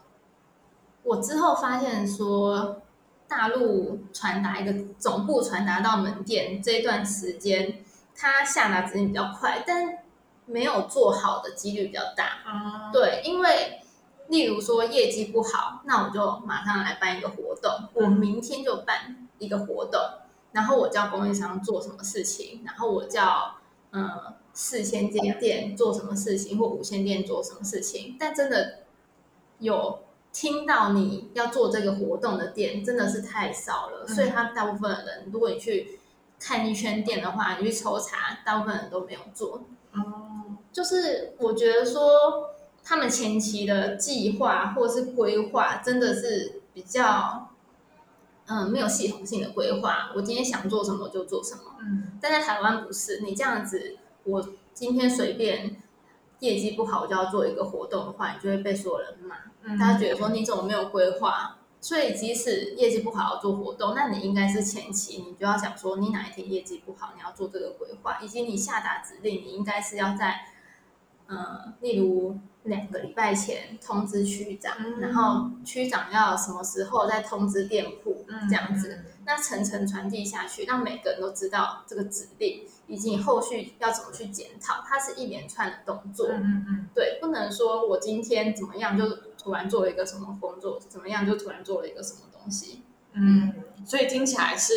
[1.03, 2.81] 我之后发现说，
[3.27, 9.99] 大陆传达一个总部传达到门店这段时间，他下达指令比较快，但
[10.45, 12.25] 没有做好的几率比较大。
[12.45, 13.81] 啊，对，因为
[14.27, 19.99] 例如说业绩不好，那我就马上来办一个活动，我明天就办一个活动，
[20.51, 23.55] 然后我叫供应商做什么事情，然后我叫
[23.91, 24.09] 嗯
[24.53, 28.79] 四千间店做什么事情，或五千店做什么事情，但真的
[29.59, 29.99] 有
[30.31, 35.99] 听到你要做这个活动的店真的是太少了，所以他大部分的人，如果你去
[36.39, 39.63] 看一圈店的话，你去抽查，大部分人都没有做。
[39.93, 42.49] 哦，就是我觉得说，
[42.83, 47.54] 他们前期的计划或是规划真的是比较，
[48.47, 50.11] 嗯，没有系统性的规划。
[50.15, 55.81] 我今天想做什么就做什么，嗯但在台湾不是，你这样子，我今天随便
[56.39, 59.35] 业绩不好我就要做一个活动的话，你就会被所有人骂。
[59.63, 61.57] 嗯大家觉得说你怎么没有规划？
[61.81, 70.47] 所以即使业绩不好要做活动，那你应该是前期你就要想说，你哪一天业绩不好，你要做这个规划，以及你下达指令，你应该是要在，
[71.27, 86.27] 呃，例如两个礼拜前通知区长，嗯然后区长要什么时候再通知店铺，嗯这样子，那层层传递下去，让每个人都知道这个指令，以及你后续要怎么去检讨，它是一连串的动作。
[86.29, 92.81] 嗯嗯嗯对，不能说我今天怎么样就突然做了一个什么工作，怎么样就突然做了一个什么东西。
[93.13, 93.53] 嗯，
[93.85, 94.73] 所以听起来是，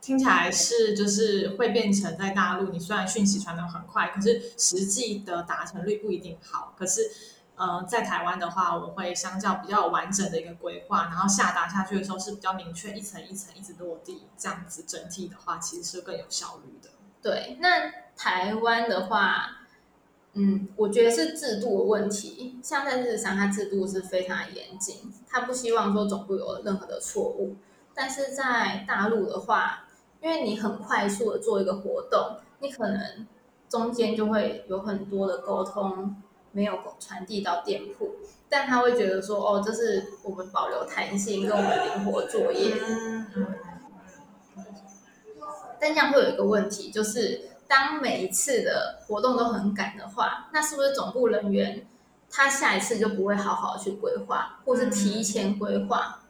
[0.00, 6.74] 听起来是就是会变成在大陆，你虽然讯息传的很快，可是实际的达成率不一定好。
[6.78, 7.02] 可是，
[7.54, 16.90] 呃，在台湾的话，我会相较比较完整的一个规划，然后下达下去的时候是比较明确，一层一层一直落地，这样子整体的话其实是更有效率的。
[17.22, 19.66] 对，那台湾的话，
[20.32, 22.58] 嗯，我觉得是制度的问题。
[22.62, 27.56] 像在日商，它制度是非常严谨，它不希望说总部有任何的错误。
[27.92, 29.88] 但是在大陆的话，
[30.22, 33.26] 因为你很快速的做一个活动，你可能
[33.68, 36.16] 中间就会有很多的沟通
[36.52, 38.16] 没有传递到店铺，
[38.48, 42.74] 但他会觉得说，哦，这是我们保留弹性跟我们灵活作业。
[45.80, 51.86] 但这样会有一个问题，就是当每一次的活动都很赶的话，那是不是总部人员
[52.28, 56.20] 他下一次就不会好好去规划，或是提前规划？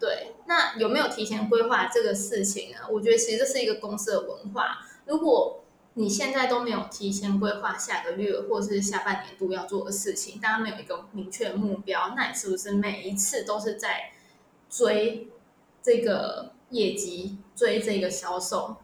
[0.00, 2.78] 对，那有没有提前规划这个事情呢？
[2.90, 4.78] 我觉得其实这是一个公司的文化。
[5.06, 14.12] 如果你现在都没有提前规划下个月或是下半年度要做的事情，大家没有一个明确目标，那你是不是每一次都是在
[14.70, 15.28] 追
[15.82, 18.76] 这个业绩，追这个销售，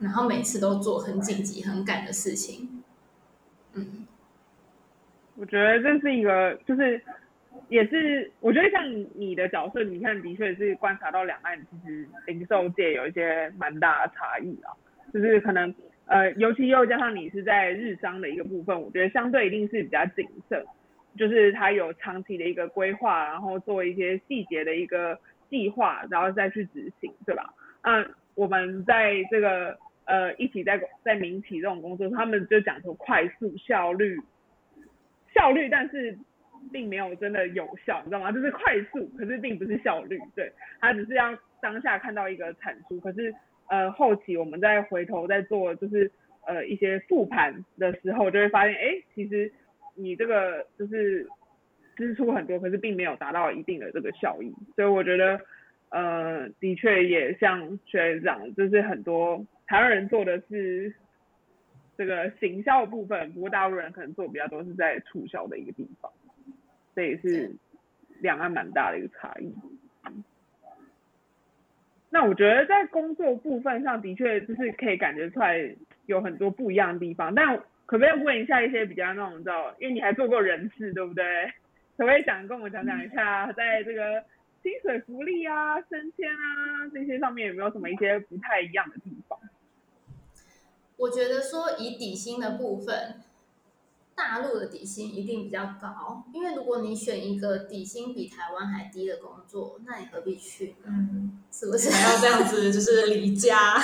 [0.00, 2.82] 然后每次都做很紧急、很赶的事情？
[3.72, 4.06] 嗯，
[5.36, 7.02] 我觉得这是一个，就是
[7.70, 14.74] 也是，我觉得像你的角色，你看的确是观察到两岸其实零售界有一些蛮大的差异啊，
[15.14, 15.72] 就是可能
[16.06, 20.64] 呃，尤其又加上你是在日商的一个部分，我觉得相对一定是比较谨慎，
[21.16, 25.16] 就是它有长期的一个规划，然后做一些细节的一个
[25.48, 27.54] 计划，然后再去执行，对吧？
[27.84, 28.04] 那
[28.34, 34.20] 我们在这个呃一起在在民企这种工作，他们就讲求快速效率，
[35.32, 36.18] 效率，但是
[36.72, 38.30] 并没有真的有效，你知道吗？
[38.32, 43.34] 就是快速，可是并不是效率，对，它只是要当下看到一个产出，可是
[43.68, 46.10] 呃后期我们再回头再做就是
[46.46, 49.52] 呃一些复盘的时候，就会发现，哎，其实
[49.94, 51.26] 你这个就是
[51.96, 55.40] 支出很多，可是并没有达到一定的这个效益，所以我觉得
[55.90, 60.94] 呃的确也像学长，就是很多台湾人做的是。
[61.96, 66.10] 这个行销部分，不过大陆人可能做比较多是在促销的一个地方，
[66.94, 67.54] 这也是
[68.20, 69.52] 两岸蛮大的一个差异。
[72.10, 75.74] 那我觉得在工作部分上的确就是可以感觉出来
[76.06, 81.24] 有很多不一样的地方，但可不可以问一下一些比较那种你知道，因为你还做过人事对不对？
[81.96, 84.24] 可不可以想跟我讲讲一下，在这个
[84.62, 89.38] 薪水福利啊、升迁啊这些上面有没有什么一些不太一样的地方？
[90.96, 93.22] 我觉得说以底薪的部分，
[94.20, 100.88] 大陆的底薪一定比较高，因为如果你选一个底薪比台湾还低的工作，那你何必去呢？
[100.88, 101.88] 嗯，是不是？
[101.88, 103.80] 还要这样子，就是离家。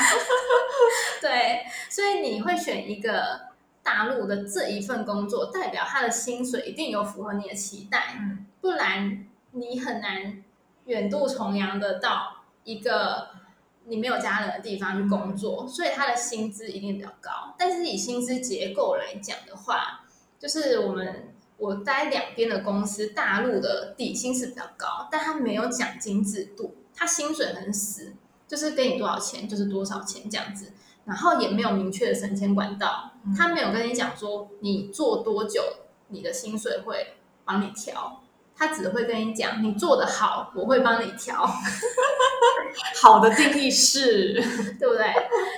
[1.23, 3.47] 对，所以你会选一个
[3.83, 10.45] 大陆的这一份工作，代表他的薪水一定有符合你的期待，嗯不然你很难
[10.85, 13.29] 远渡重洋的到一个
[13.87, 17.55] 你没有家人的地方去工作，所以他的薪资一定比较高。
[17.57, 20.05] 但是以薪资结构来讲的话，
[20.47, 28.15] 就是我们我待两边的公司，大陆的底薪是比较高，但它没有奖金制度，他薪水很死，
[28.47, 30.73] 就是给你多少钱就是多少钱这样子。
[31.05, 35.61] 然后也没有明确的升迁管道，嗯他没有跟你讲说你做多久
[36.11, 38.23] 你的薪水会帮你调，
[38.57, 41.45] 他只会跟你讲你做得好，我会帮你调，
[43.03, 44.35] 好的定义是，
[44.79, 45.13] 对不对？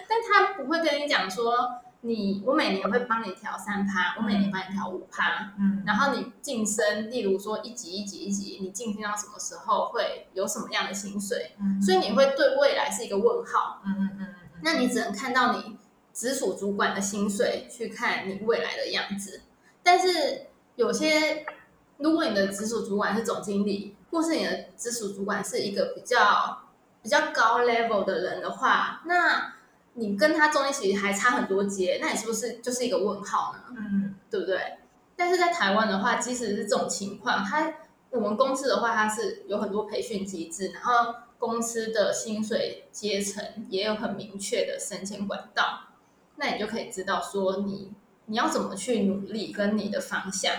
[0.08, 1.52] 但他不会跟你讲说
[2.00, 13.82] 你我每年会帮你调三趴，我每年帮你调五趴，嗯然后你晋升，例如说一级一级一级，你晋升到什么时候会有什么样的薪水，嗯所以你会对未来是一个问号。
[13.84, 15.76] 嗯嗯嗯嗯那你只能看到你
[16.12, 19.42] 直属主管的薪水，去看你未来的样子。
[19.82, 21.46] 但是有些，
[21.96, 26.62] 如果你的直属主管是总经理，或是你的直属主管是一个比较
[27.02, 29.54] 比较高 level 的人的话，那
[29.98, 33.76] 你跟他中间其实还差很多阶，那你是不是就是一个问号呢？
[33.76, 34.78] 嗯对不对？
[35.16, 37.74] 但是在台湾的话，即使是这种情况，它
[38.10, 45.80] 我们公司的话，它是有很多培训机制，然后公司的薪水阶层也有很明确的升迁管道，
[46.36, 47.92] 那你就可以知道说你
[48.26, 50.52] 你要怎么去努力跟你的方向。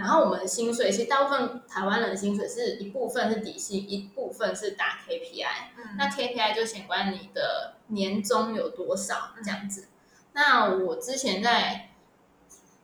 [0.00, 5.46] 嗯，然后我们的薪水，其实大部分台湾人的薪水是一部分是底薪，一部分是打 KPI。
[5.76, 9.88] 嗯那 KPI 就显关你的年终有多少这样子。
[10.32, 11.90] 那我之前在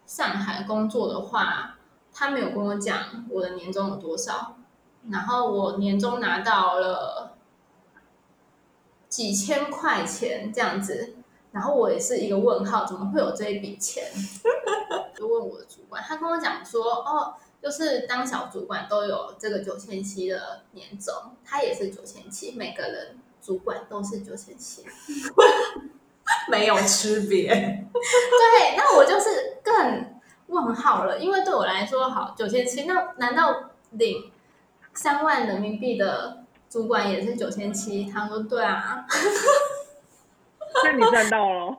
[0.06, 1.78] 上海工作的话，
[2.12, 4.56] 他没有跟我讲我的年终有多少，
[5.10, 7.36] 然后我年终拿到了
[9.08, 11.15] 几千块钱这样子，
[11.56, 14.04] 然后我也是一个问号，怎么会有这一笔钱？
[15.16, 24.84] 就问我的主管，他跟我讲说，哦，就是当小主管都有这个九千七的年终，他也是九千七，每个人主管都是九千七。
[26.50, 27.48] 没有区别。
[27.48, 34.30] 对，那我就是更问号了，因为对我来说，好九千七，那难道领
[34.92, 38.04] 三万人民币的主管也是九千七？
[38.10, 39.06] 他说对啊，
[40.84, 41.78] 那你赚到了。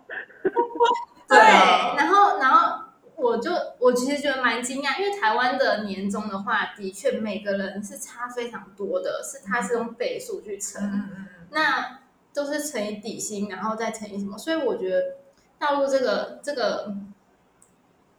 [1.27, 11.99] 对啊然后然后我就我其实觉得蛮惊讶，因为台湾的年终的话，的确每个人是差非常多的，是他是用倍数去乘，嗯嗯嗯那
[12.33, 15.15] 都是乘以底薪，然后再乘以什么，所以我觉得
[15.57, 16.93] 大陆这个这个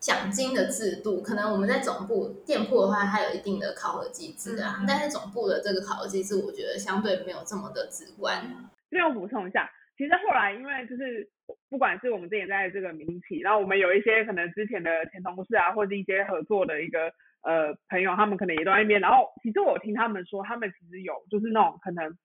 [0.01, 8.43] 奖金的制度，可能我们在总部店铺的话，它有一定的考核机制啊，但是总部的这个考核机制，我觉得相对没有这么的直观。
[8.91, 11.29] 这边我补充一下，其实后来因为就是
[11.69, 19.01] 不管是我们之前在这个民企，然后我们有一些可能之前的前同事啊，或者一些合作的一个呃朋友，他们可能也都在那边。
[19.01, 22.17] 然后其实我听他们说，他们其实有就是那种可能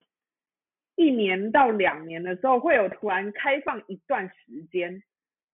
[0.95, 5.01] 一年到两年的时候，会有突然开放一段时间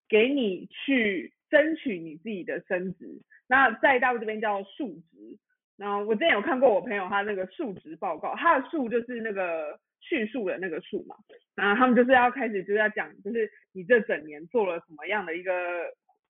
[0.10, 3.21] 给你去争取你自己的升职。
[3.47, 5.38] 那在大陆这边叫述职。
[5.77, 9.79] 然后我之前有看过我朋友他那个述职报告，他的述就是那个
[10.10, 11.15] 叙述的那个数嘛。
[11.56, 15.54] 然后他们就是要开始就是要讲，就是你这整年做了什么样的一个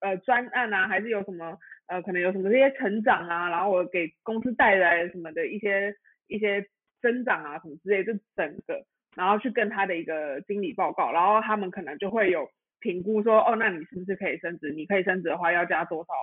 [0.02, 5.96] 呃专案啊，还是有什么呃可能有什么这些成长啊，然后我给公司带来什么的一些
[6.28, 6.66] 一些
[7.02, 8.84] 增长啊什么之类，就整个
[9.16, 14.72] 然后去跟他的一个经理报告，然后他们可能就会有评估说，哦，那你是不是可以升职？
[14.72, 16.14] 你可以升职的话要加多少？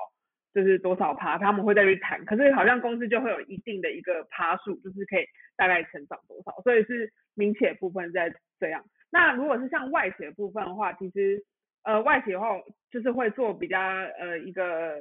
[0.54, 2.24] 就是多少趴，他们会再去谈。
[2.24, 8.84] 可是好像公司就会有一定的一个趴数，就是可以大概成长多少，所以是民企的部分在这样。
[9.10, 11.40] 那如果是像外企的部分的话，其实
[11.84, 12.48] 呃外企的话
[12.90, 14.96] 就是会做比较呃一个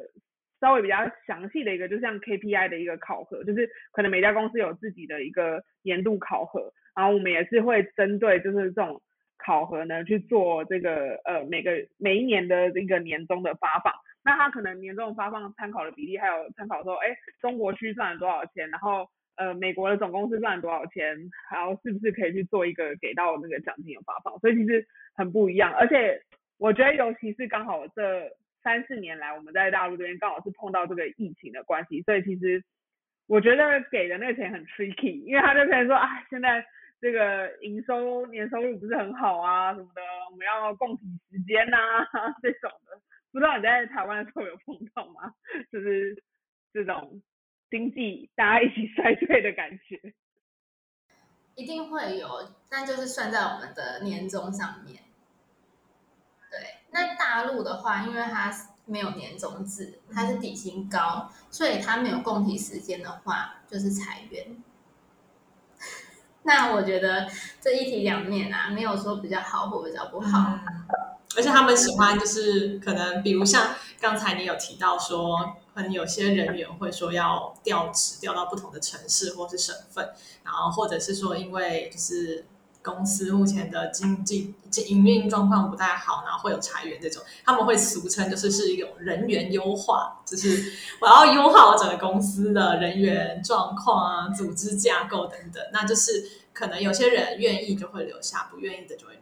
[0.62, 0.96] 稍微比较
[1.28, 9.02] 详细的一个，就像 KPI 的一个考核，就是可能每家公司有自己的一个年度考核，然后我们也是会针对就是这种
[9.38, 13.94] 考核呢去做这个呃每个每一年的一个年终的发放。
[14.24, 21.18] 那他可能年终发放参考的比例，还有参考说，哎，中国区赚了多少钱，然后呃美国的总公司赚多少钱，
[21.52, 25.74] 然后是不是可以去做一个给到那个奖金的发放，所以其实很不一样。
[25.74, 26.22] 而且
[26.58, 28.32] 我觉得，尤其是刚好这
[28.64, 32.64] 三四年来，我们在大陆这边刚好是碰到这个疫情的关系，所以其实
[33.28, 36.66] 我觉得给的那个钱很 tricky，因为他就可能说，啊，现在
[37.02, 41.78] 这个营收年收入不是很好啊什么的，我们要供体时间呐、
[42.42, 43.00] 这种的。
[43.32, 45.34] 不知道你在台湾的时候有碰到吗？
[45.70, 46.18] 就是
[46.72, 47.22] 这种
[47.76, 50.14] 经济大家一起衰退的感觉。
[51.56, 55.04] 一定会有，但就是算在我们的年终上面。
[56.50, 56.60] 对，
[56.92, 58.50] 那大陆的话，因为它
[58.86, 64.56] 没有年终制，它是底薪高，所以它没有供体时间的话，就是裁员。
[66.44, 67.28] 那我觉得
[67.60, 70.40] 这一体两面啊，没有说比较好或比较不好。
[70.40, 75.38] 嗯，而且他们喜欢就是可能，比如像刚才你有提到说，
[75.74, 80.10] 可能有些人员会说要调职，调到不同的城市或是省份，
[80.44, 82.46] 然后或者是说因为就是
[82.82, 84.54] 公司目前的经济
[84.88, 90.72] 营运状况不太好，然后会有裁员这种，他们会俗称就是是一种人员优化，就是
[91.02, 99.20] 我要优化我整个公司的人员状况啊、组织架构等等，那就是可能有些人愿意就会留下，不愿意的就会，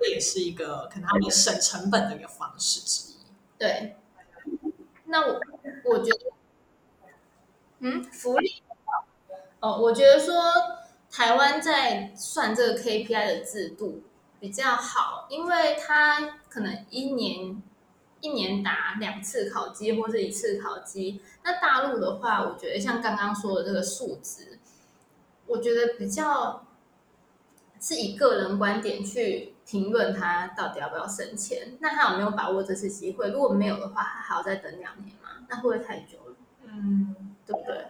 [0.00, 3.16] 这也是一个可能他们省成本的一个方式之一。
[3.58, 3.96] 对，
[5.04, 5.38] 那我
[5.84, 6.32] 我觉得，
[7.80, 8.62] 嗯，福利
[9.60, 10.34] 哦，我觉得说
[11.10, 14.02] 台湾在算这个 KPI 的制度
[14.40, 17.62] 比较好，因为它可能一年
[18.22, 21.20] 一年打两次考绩或是一次考绩。
[21.44, 24.58] 那大陆的话，我觉得像刚刚说的这个数值，
[25.46, 26.66] 我觉得比较
[27.78, 31.76] 是以个人观点去评论他到底要不要升迁。
[31.78, 33.28] 那他有没有把握这次机会？
[33.30, 35.46] 如果没有的话，他还要再等两年吗？
[35.48, 36.36] 那会不会太久了？
[36.64, 37.86] 嗯，对不对？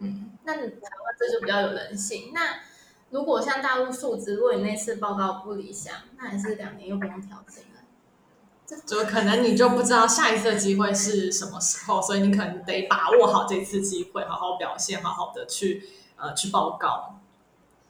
[0.00, 2.32] 嗯，那台湾这就比较有人性。
[2.34, 2.56] 那
[3.08, 8.82] 如果像大陆数值，如果你那次报告不理想，那还是两年又不用调整了。
[8.86, 17.20] 就可能你就不知道下一次的机会是什么时候，所以你可能得把握好这次机会，好好表现，好好的去呃去报告。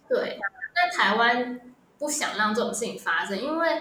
[0.09, 0.39] 对，
[0.75, 1.72] 那台湾
[2.03, 3.81] 不想让这种事情发生，因为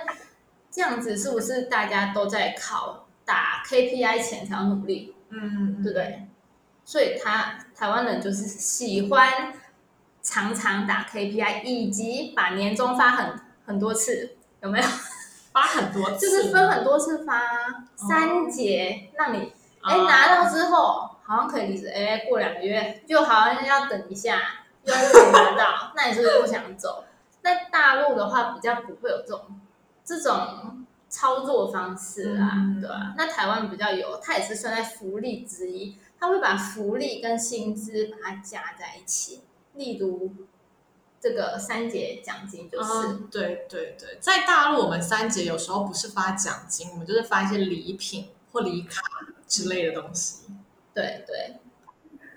[0.69, 6.27] 这样子是不是大家都在考打 KPI 前才要努力，嗯，对不对？
[6.85, 9.51] 所以他台湾人就是喜欢
[10.21, 14.85] 常常打 KPI，以及把年终发很很多次，有没有？
[15.51, 17.41] 发很多次，就是分很多次发，
[17.95, 19.51] 三节让你
[19.81, 24.39] 哎、哦拿到之后好像可以离职，哎过两个月就好像要等一下，
[24.83, 27.03] 又可以拿到，那你是不是不想走？
[27.43, 29.59] 那大陆的话比较不会有这种
[30.03, 39.41] 这种操作方式啊，嗯对吧、那台湾比较有，它也是算在福利之一，它会把福利跟薪资把它加在一起，
[39.73, 40.31] 例如
[41.19, 42.89] 这个三节奖金就是。
[42.93, 49.01] 嗯，对对对，在大陆我们三节有时候不是发奖金，我们就是发一些礼品或礼卡
[49.47, 50.47] 之类的东西。
[50.93, 51.57] 对对，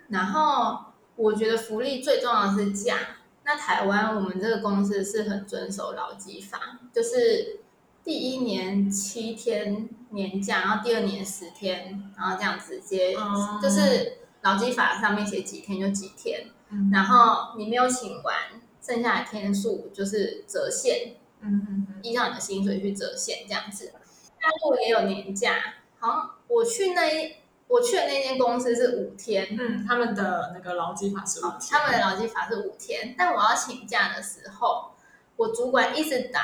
[0.09, 2.99] 然后我觉得福利最重要的是假。
[3.45, 7.61] 那台湾我们这个公司是很遵守劳基法，就是
[8.03, 18.35] 第一年七天年假，然后第二年十天，然后这样直接、哦就是劳基法上面写几天就几天，嗯然后你没有请完，
[18.83, 23.93] 剩下的天数就是折现，嗯嗯嗯，依照你的薪水去折现这样子。
[24.41, 25.57] 大陆也有年假，
[25.99, 27.33] 好像我去那一
[27.67, 34.93] 我去的那间公司是五天，嗯，他们的那个劳基法是五天，他们的劳基法是五天，但我要请假的时候，
[35.37, 36.43] 我主管一直挡，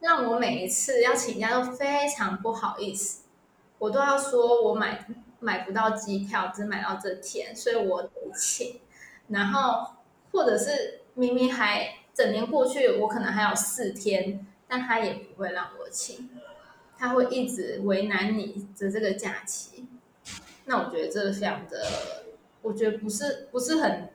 [0.00, 3.22] 让我每一次要请假都非常不好意思，
[3.78, 5.06] 我都要说我买
[5.38, 8.80] 买不到机票，只买到这天，所以我得请。
[9.28, 9.94] 然后
[10.32, 16.28] 或者是明明还整年过去，我可能还有四天，但他也不会让我请，
[16.98, 19.86] 他会一直为难你的这个假期。
[20.66, 21.78] 那我觉得这个非常的，
[22.62, 24.08] 我觉得不是不是很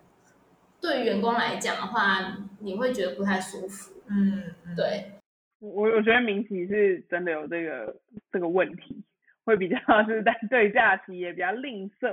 [0.82, 3.94] 对于员工来讲的话，你会觉得不太舒服。
[4.10, 5.12] 嗯，嗯，对，
[5.60, 7.96] 我我觉得民企是真的有这个
[8.32, 9.04] 这个问题，
[9.44, 9.78] 会比较
[10.08, 12.08] 是在对假期也比较吝啬，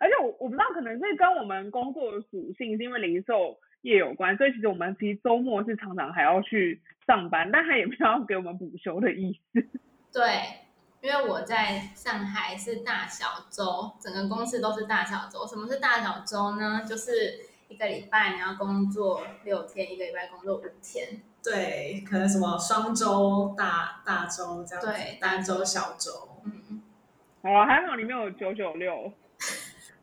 [0.00, 9.62] 而且我我不知道可能是跟我们工作的属性是因为零售业有关，所以其实我们其实周末是常常还要去上班，但他也没有要给我们补休的意思。
[10.12, 10.24] 对，
[11.02, 15.46] 因为我在上海是大小周，整个公司都是大小周。
[15.46, 16.82] 什么是大小周呢？
[16.88, 21.20] 就是一个礼拜你要工作六天，一个礼拜工作五天。
[21.44, 26.10] 对，可能什么双周、大大周这样子，对单周、小周。
[26.44, 26.82] 嗯，
[27.40, 29.12] 好啊，还好里面有九九六，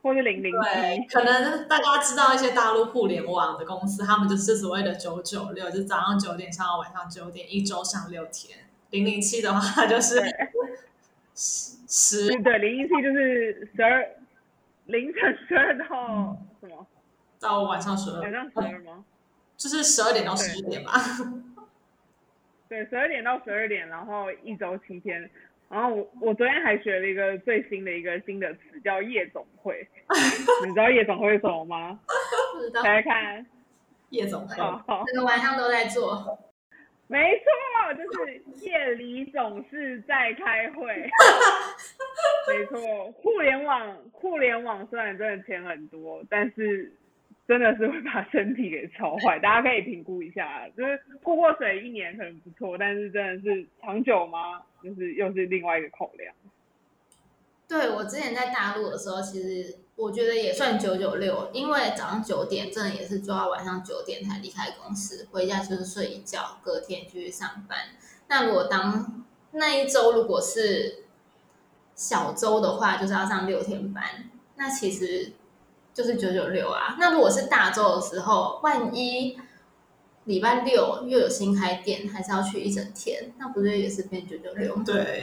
[0.01, 1.13] 或是零零对，七。
[1.13, 8.59] 可能大家知道一些大陆互联网的公司，他们就是所谓的九九六，就是早上九点上到晚上九点，一周上六天。
[8.93, 10.21] 零零七的话就是
[11.33, 14.07] 十十对零，零一七就是十二
[14.85, 16.87] 凌晨十二到什么？
[17.39, 19.03] 到晚上十二晚，上十二吗？
[19.57, 20.91] 就是十二点到十一点吧。
[22.69, 25.27] 对，十二点到十二点，然后一周七天，
[25.69, 29.89] 然后我我昨天还学了一个最新的一个新的词，叫夜总会。
[30.67, 31.99] 你知道夜总会是什么吗？
[32.53, 33.45] 不知道猜猜看。
[34.09, 36.52] 夜总会，哦，整个晚上都在做。
[37.07, 41.09] 没错，就是夜里总是在开会。
[42.47, 46.91] 没错，互联网互联网虽然真的钱很多，但是
[47.47, 49.37] 真的是会把身体给操坏。
[49.39, 54.63] 大家可以评估一下，就是过过水一年可能不错，但是真的是长久吗？
[54.83, 56.33] 就是又是另外一个考量。
[57.67, 67.77] 对我之前在大陆的时候，其实我觉得也算九九六，因为早上九点真的也是做到晚上九点才离开公司，回家就是睡一觉，隔天继续上班。
[68.27, 71.05] 那如果当那一周如果是
[71.95, 74.03] 小周的话，就是要上六天班，
[74.55, 75.33] 那其实
[75.93, 76.97] 就是九九六啊。
[76.99, 79.37] 那如果是大周的时候，万一
[80.23, 84.75] 礼拜六又有新开店，还是要去一整天，那不是也是变九九六？
[84.83, 85.21] 对，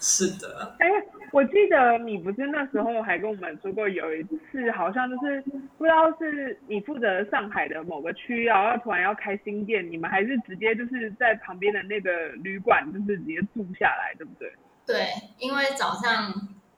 [0.00, 0.86] 是的，哎，
[1.32, 5.42] 我记得你不是那时候还跟我们说过，有一次好像就是
[5.78, 14.52] 不知道是你负责上海的某个区，然后突然要开新店，你们还是直接就是在旁边的那个旅馆，就是直接住下来，对不对？
[14.86, 15.06] 对，
[15.38, 16.32] 因为早上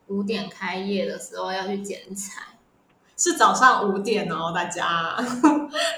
[0.07, 2.41] 五点开业的时候要去剪彩。
[3.17, 5.15] 是早上五点哦，大家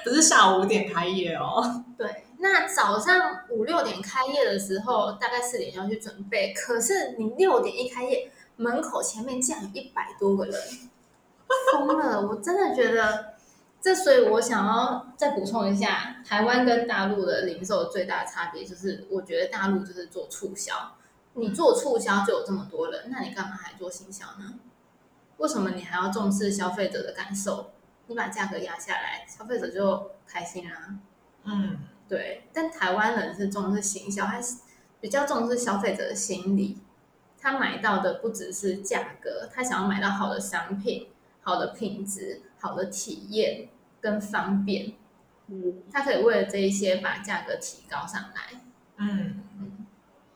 [0.04, 1.84] 不是下午五点开业哦。
[1.98, 2.08] 对，
[2.40, 6.54] 那早上五六点开业的时候，大概四点要去准备。
[6.54, 10.54] 可是你六点一开业，门口前面竟然有一百多个人，
[11.72, 12.28] 疯了！
[12.28, 13.34] 我真的觉得，
[13.80, 20.74] 这所以我想要再补充一下，台湾跟大陆的零售最大的差别就是，我觉得大陆就是做促销，
[21.34, 24.56] 你做促销就有这么多人，那你干嘛还做行销呢？
[25.38, 27.72] 为什么你还要重视消费者的感受？
[28.08, 30.96] 你把价格压下来，消费者就开心啦。
[31.44, 31.78] 嗯，
[32.10, 32.48] 对。
[32.52, 34.58] 但台湾人是重视行销，还是
[35.00, 36.80] 比较重视消费者的心理？
[37.40, 41.08] 他买到的不只是价格，他想要买到好的商品、
[41.42, 43.70] 好的品质、好的体验
[44.02, 44.94] 跟方便。
[45.48, 48.60] 嗯，他可以为了这一些把价格提高上来。
[48.98, 49.44] 嗯，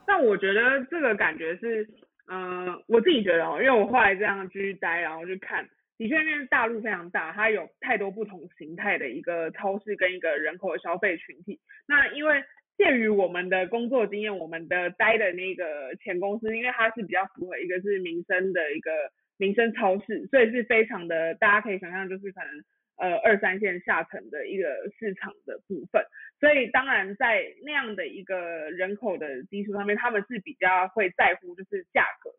[0.06, 1.88] 但我觉得这个感觉是。
[2.34, 11.60] 嗯，我自己觉得哦，因为我后来这样继续待，然后去看，的确，因为大陆非常大，它有太多不同形态的一个超市跟一个人口的消费群体。
[11.86, 12.42] 那因为
[12.82, 18.92] 鉴于我们的工作经验，我们的待的那个前公司，因为它是比较符合一个是民生的一个
[19.38, 22.64] 民生超市，所以是非常的，大家可以想象，就是可能。
[22.98, 24.68] 呃，二三线下层的一个
[25.00, 26.06] 市场的部分，
[26.40, 32.30] 所以当然在那样的一个人口的基础上面，他们是比较会在乎就是价格，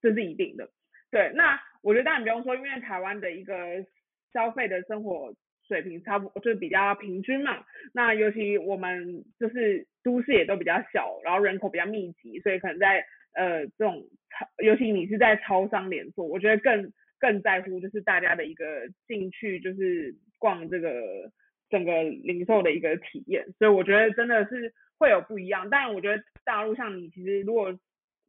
[0.00, 0.70] 这是一定的。
[1.10, 3.84] 对，那我觉得当然不用说，因为台湾的一个
[4.32, 5.34] 消费的生活
[5.68, 7.64] 水平差不就是比较平均嘛。
[7.92, 13.04] 那尤其我们就是都市也都比较小，然后人口比较密集，所以可能在
[13.34, 16.92] 呃这种超，尤其你是在超商连锁，我觉得更。
[17.18, 21.32] 更在乎就是大家的一个进去，就是逛这个
[21.70, 25.66] 整个零售的一个体验，所以我觉得真的是会有不一样。
[25.70, 27.74] 但我觉得大陆像你，其实如果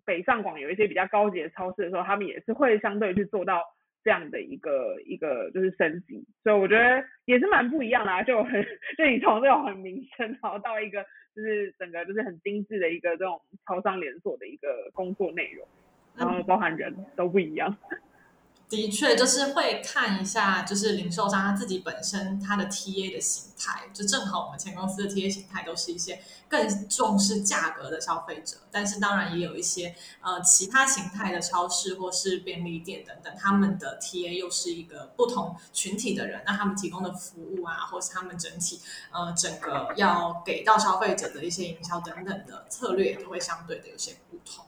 [0.05, 3.61] 北上广有一些比较高级的超市的时候，他们也是会相对去做到
[4.07, 8.23] 这样的一个一个就是升级，所以我觉得也是蛮不一样的。
[8.23, 8.63] 就很
[8.97, 11.03] 就你从这种很民生，然后到一个
[11.35, 15.67] 就是整个就是很精致的一个这种超商连锁的一个工作内容，
[16.15, 17.75] 然后包含人都不一样。
[18.69, 38.81] 的确，就是会看一下，就是零售商他自己本身他的 TA 的形态，就正好我们前公司的 TA 形态都是一些更重视价格的消费者，但是当然也有一些呃其他形态的超市或是便利店等等，他们的 TA 又是一个不同群体的人，那他们提供的服务啊，或是他们整体
[39.13, 44.65] 呃整个要给到消费者的一些营销等等的策略，都会相对的有些不同。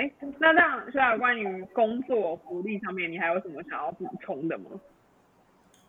[0.00, 4.64] 哎，那这样，虽然关于工作福利上面，你还有什么想要补充的吗？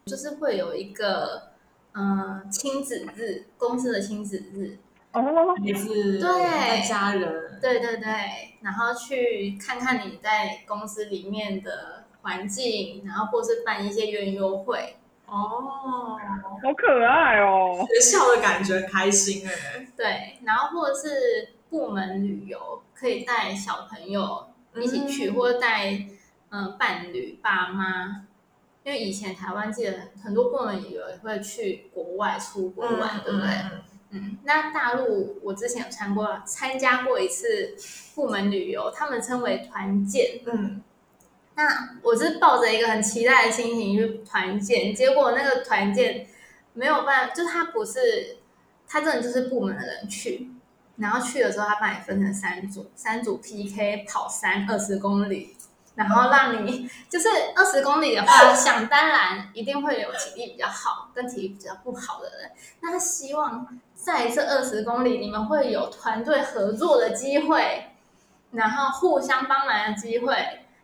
[0.06, 1.44] 就是会有一个，
[1.94, 4.78] 嗯，亲子日，公司的亲子日，
[5.14, 16.18] 哦，也是对家人，对对对，然后去看看你在公司里面的环境，然后或是办一些员优惠，哦，
[16.62, 22.84] 好可爱哦， 学校的感觉开心哎，对，然后或者是部门旅游。
[22.94, 24.46] 可以带小朋友
[24.76, 26.06] 一起去，或者带
[26.52, 28.28] 嗯伴侣、爸妈，
[28.84, 29.92] 因为以前台湾记得
[30.24, 33.50] 很多部门也会去国外出国玩，对不对？
[34.12, 37.76] 嗯，那大陆我之前有参过参加过一次
[38.14, 40.42] 部门旅游，他们称为团建。
[40.46, 40.84] 嗯，
[41.56, 46.28] 那我是抱着一个很期待的心情去团建，结果那个团建
[46.74, 48.38] 没有办法，就他不是
[48.88, 50.51] 他真的就是部门的人去。
[51.02, 55.58] 然后去的时候他把你分成三组，三组 PK 跑三二十公里，
[55.96, 62.52] 然后让你就是二十公里的话，想当然一定会有体力比较好跟体力比较不好的人。
[62.82, 67.92] 那他希望在这二十公里，你们会有团队合作的机会，
[68.52, 70.36] 然后互相帮忙的机会，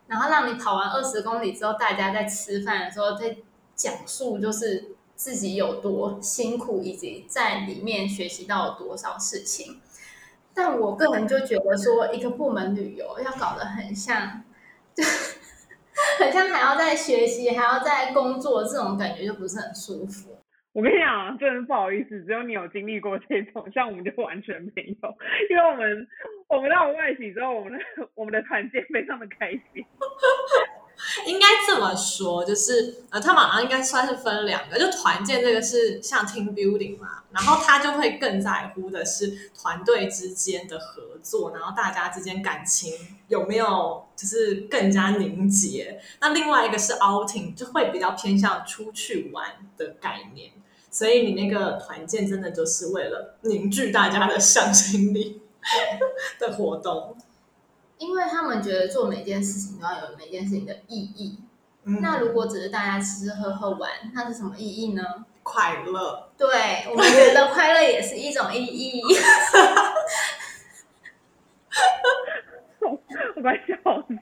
[0.07, 3.38] 然后让你跑完二十公里之后，大家在吃饭的时候再
[3.76, 9.80] 讲述就是自己有多辛苦，以及在里面学习到了多少事情。
[10.58, 14.43] 但我个人就觉得说，一个部门旅游要搞得很像，
[14.95, 15.03] 就
[16.20, 20.36] 很像还要在学习，还要在工作，这种感觉就不是很舒服。
[20.74, 25.16] 我跟你讲，真的不好意思，只有你有经历过这种，像我们就完全没有，
[25.51, 26.08] 因为我们
[26.47, 27.80] 我们到外企之后，我们的
[28.16, 29.86] 我们的团建非常的开心。
[31.27, 42.93] 应该这么说，就是呃，他们好像应该算是分两个，就团建这个是像 team building 嘛，然后他就会更在乎的是团队之间的合作，然后大家之间感情
[43.27, 46.01] 有没有就是更加凝结。
[46.19, 50.51] 那另外一个是 outing，就会比较偏向出去玩的概念，
[50.89, 55.41] 所以你那个团建真的就是为了凝聚大家的向心力
[56.39, 57.15] 的活动。
[57.99, 61.39] 因为他们觉得做每件事情都要有每件事情的意义。
[61.85, 65.25] 嗯那如果只是大家吃吃喝喝玩，那是什么意义呢？
[65.41, 66.47] 快乐，对
[66.89, 69.01] 我们觉得快乐也是一种意义。
[72.81, 73.75] 我快笑
[74.07, 74.17] 死。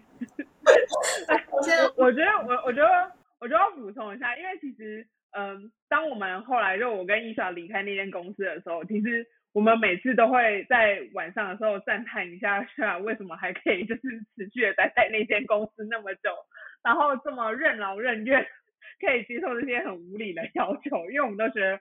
[1.52, 9.26] 我现在我觉得我我觉得我就要补充一下，因为其实嗯，当我们后来就我跟伊莎离开那间公司的时候，其实
[9.56, 14.02] 我们每次都会在晚上的时候赞叹一下，下为什么还可以就是
[14.36, 16.30] 持续的待在那间公司那么久，
[16.84, 18.46] 然后这么任劳任怨，
[19.00, 21.80] 可以接受这些很无理的要求，因为我们都觉得。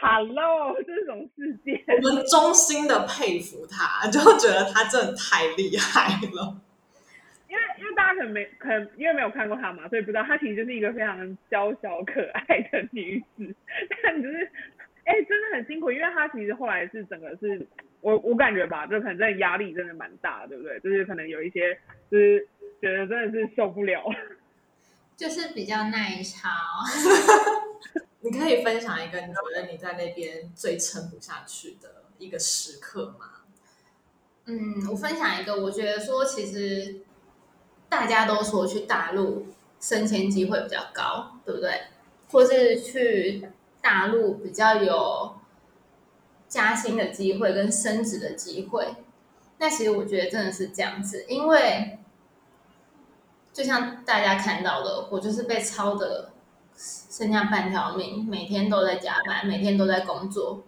[0.00, 6.60] Hello， 这种世界，我们衷心的佩服他，就觉得他真的太厉害了。
[7.48, 13.54] 因为因为大家可能没可能因为没有看过她嘛，所以不知道她其实就是一个非常娇小可爱的女子，
[14.02, 14.48] 但只是
[15.08, 17.66] 哎、真的很辛苦，因为他其实后来是整个是
[18.02, 20.78] 我我感觉吧，就可能真的压力真的蛮大，对不对？
[20.80, 21.74] 就是可能有一些
[22.10, 22.46] 就是
[22.80, 24.04] 觉得真的是受不了。
[25.16, 26.48] 就是比较耐操。
[28.20, 33.30] 你可以分享一个你觉得你在那边最撑不下去的一个时刻吗？
[34.44, 36.96] 嗯，我分享一个，我觉得说其实
[37.88, 39.46] 大家都说去大陆
[39.80, 41.70] 升迁机会比较高，对不对？
[42.30, 43.48] 或是去
[43.80, 45.36] 大陆比较有
[46.48, 48.96] 加薪的机会跟升职的机会。
[49.58, 51.98] 那其实我觉得真的是这样子，因为
[53.52, 56.30] 就像大家看到的，我就是被操的
[56.76, 60.62] 剩下半条命，每天都在加班，每天都在工作，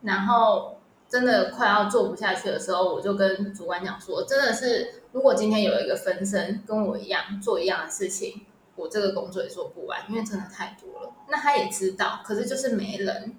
[0.00, 0.78] 然后
[1.08, 11.12] 真的快要做不下去的时候，我就跟主管讲说，真的是如果今天有一个分身跟我一样做一样的事情，我这个工作也做不完，因为真的太多了。
[11.28, 13.34] 那他也知道，可是就是没人。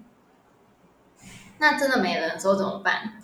[1.58, 3.14] 那真的没人的时候怎么办？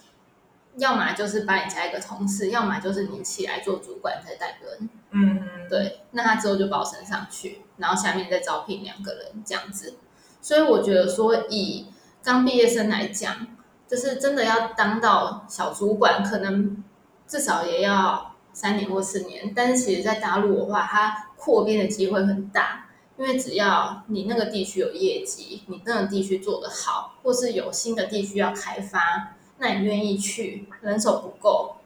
[0.77, 4.91] 要么就是把你加一个同事，要么就是你起来做主管再带人。
[5.11, 9.95] 嗯，对，那他之后就把我升上去，然后下面再招聘两个人这样子。
[10.41, 11.87] 所以我觉得说，以
[12.25, 13.47] 刚毕业生来讲，
[13.87, 16.83] 就是真的要当到小主管，可能
[17.29, 19.53] 至少也要三年或四年。
[19.55, 22.87] 但是其实，在大陆的话，它扩编的机会很大，
[23.19, 31.77] 因为只要你那个地区有业绩，你那个地区做得好，或是有新的地区要开发，那你愿意去，人手不够，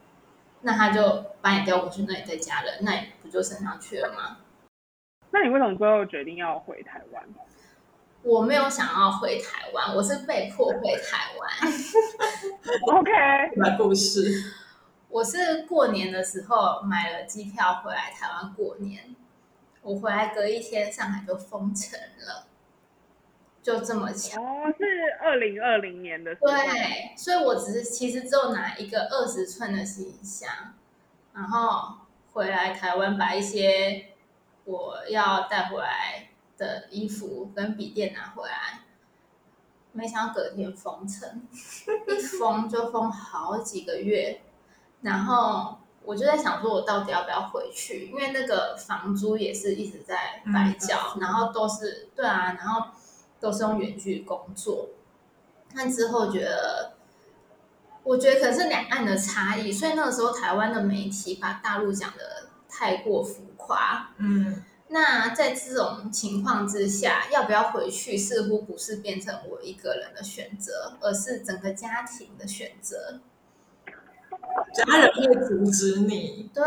[0.61, 4.37] 那他就把你调过去那你再加人，那你不就升上去了吗？
[5.31, 7.21] 那你为什么最后决定要回台湾？
[8.23, 11.49] 我没有想要回台湾，我是被迫回台湾。
[12.97, 13.11] OK，
[13.61, 14.53] 来故事，
[15.09, 19.15] 我是过年的时候买了机票回来台湾过年，
[19.81, 22.47] 我回来隔一天上海就封城了，
[23.63, 24.41] 就这么巧。
[24.41, 24.85] 哦，是
[25.21, 26.35] 二零二零年的。
[26.35, 30.49] 对，所以我只是其实只有拿一个二十寸的行李箱，
[31.33, 31.95] 然后
[32.33, 34.09] 回来台湾把一些
[34.65, 38.81] 我要带回来的衣服跟笔电拿回来，
[39.93, 41.47] 没想到隔天封城，
[42.07, 44.41] 一封就封好几个月，
[45.01, 48.07] 然后我就在想说，我到底要不要回去？
[48.07, 52.89] 因为那个房租也是一直在白缴，嗯然后都是对啊，然后
[53.39, 54.89] 都是用远距工作。
[55.73, 56.93] 那之后觉得，
[58.03, 64.11] 我觉得可能是两岸的差异，所以那个时候台湾的媒体把大陆讲的太过浮夸。
[64.17, 73.19] 嗯那在这种情况之下，要不要回去，似乎不是变成我一个人的选择，而是整个家庭的选择。
[74.73, 76.49] 家人会阻止你。
[76.53, 76.63] 对，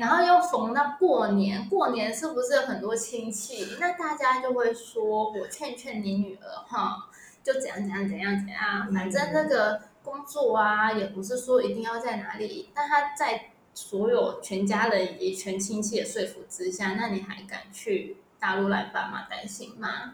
[0.00, 3.76] 然后又逢到过年，过年是不是很多亲戚？
[3.80, 7.08] 那大家就会说，我劝劝你女儿哈，
[7.42, 20.12] 就怎样怎样怎样怎样，反正那个工作啊，也不是说一定要在哪里，但他在所有全家人以及全亲戚的说服之下，那你还敢去大陆来爸妈担心吗？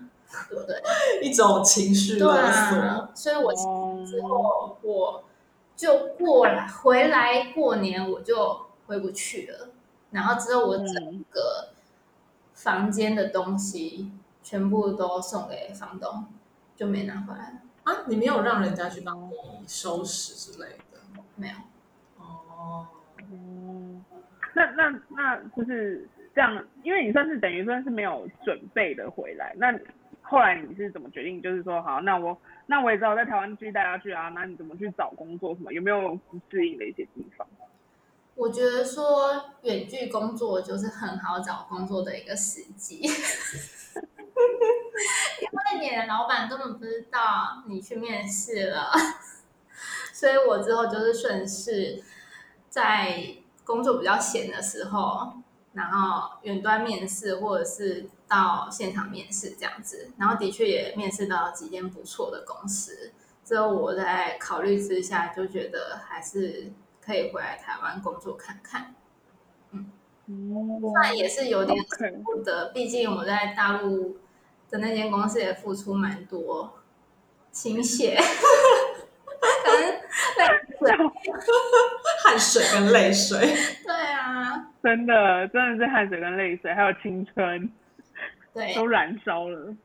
[0.51, 0.77] 对不对？
[1.27, 5.25] 一种情绪对勒啊索。，所以我哦之后我
[5.79, 9.68] 就过来回来过年我就回不去了，
[10.11, 11.68] 然后之后我整嗯个
[12.53, 14.11] 房间的东西
[14.43, 16.26] 全部都送给房东，
[16.74, 19.33] 就没拿回来了，啊，你没有让人家去帮你
[19.68, 20.99] 收拾之类的？
[21.37, 21.55] 没有。
[22.18, 22.89] 哦，
[23.31, 24.01] 哦，
[24.55, 29.72] 那那那就是这样，因为你算是等于算是没有准备的回来，那
[30.29, 31.41] 后来你是怎么决定？
[31.41, 35.72] 就是说，好，那我那我也知道在台湾继续待下去啊，那你怎么去找工作什么？
[35.72, 37.47] 有没有不适应的一些地方？
[38.35, 43.11] 我觉得说远距工作就是很好找工作的一个时机， 因
[45.51, 48.93] 为你的老板根本不知道你去面试了，
[50.12, 52.05] 所以我之后就是顺势
[52.68, 55.33] 在工作比较闲的时候，
[55.72, 63.12] 然后远端面试或者是到现场面试这样子，然后的确也面试到几间不错的公司，
[63.45, 66.70] 之后我在考虑之下就觉得还是
[67.01, 68.95] 可以回来台湾工作看看。
[69.72, 69.91] 嗯，
[70.95, 74.18] 那也是有点舍不得，毕竟我在大陆
[74.68, 76.79] 的那间公司也付出蛮多
[77.51, 78.18] 心血，
[79.64, 79.81] 可能
[80.39, 80.47] 泪
[80.79, 80.93] 水。
[82.22, 83.39] 汗水跟泪水。
[83.87, 87.70] 对啊，真的真的是汗水跟泪水，还有青春
[88.55, 89.76] 对，都燃烧了。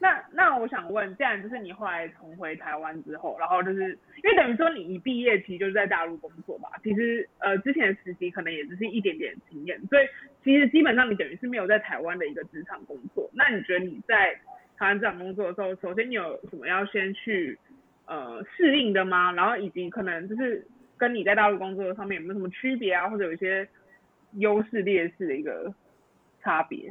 [0.00, 10.06] 那那我想问，既然就是你后来重回台湾之后，然后就是因为等于说你一毕业其实就是在大陆工作吧，其实呃之前实习可能也只是一点点经验，所以
[10.44, 13.28] 其实基本上你等于是没有在台湾的一个职场工作。
[13.32, 14.34] 那你觉得你在
[14.76, 17.58] 台湾职场工作的时候，首先你有什么要先去
[18.06, 19.32] 呃适应的吗？
[19.32, 20.64] 然后以及可能就是
[20.96, 23.66] 跟你在大陆工作上面有没有什么区别啊，或者有一些
[24.34, 25.74] 优势劣势的一个
[26.40, 26.88] 差别？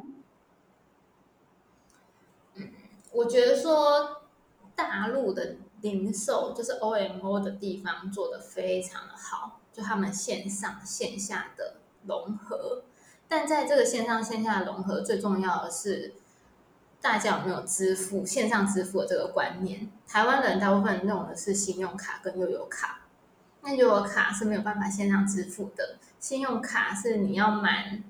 [3.12, 4.22] 我觉得说
[4.76, 12.84] 大陆的零售就是 OMO 的地方做的非常的好，就他们线上线下的融合。
[13.28, 16.14] 但在这个线上线下的融合，最重要的是
[17.02, 19.90] 大家有没有支付线上支付的这个观念。
[20.08, 23.02] 台湾人大部分用的是信用卡跟悠游卡，
[23.62, 28.04] 那悠游卡是没有办法线上支付的，信用卡是你要满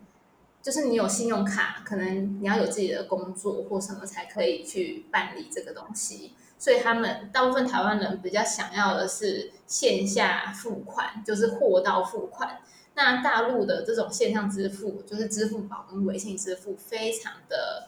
[0.67, 6.33] 就是你有信用卡，可能你要有自己的工作或什么才可以去办理这个东西。
[6.57, 12.59] 所以他们大部分台湾人比较想要的是线下付款，就是货到付款。
[12.95, 17.87] 那大陆的这种线上支付，就是支付宝跟微信支付，非常的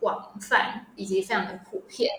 [0.00, 2.10] 广泛以及非常的普遍。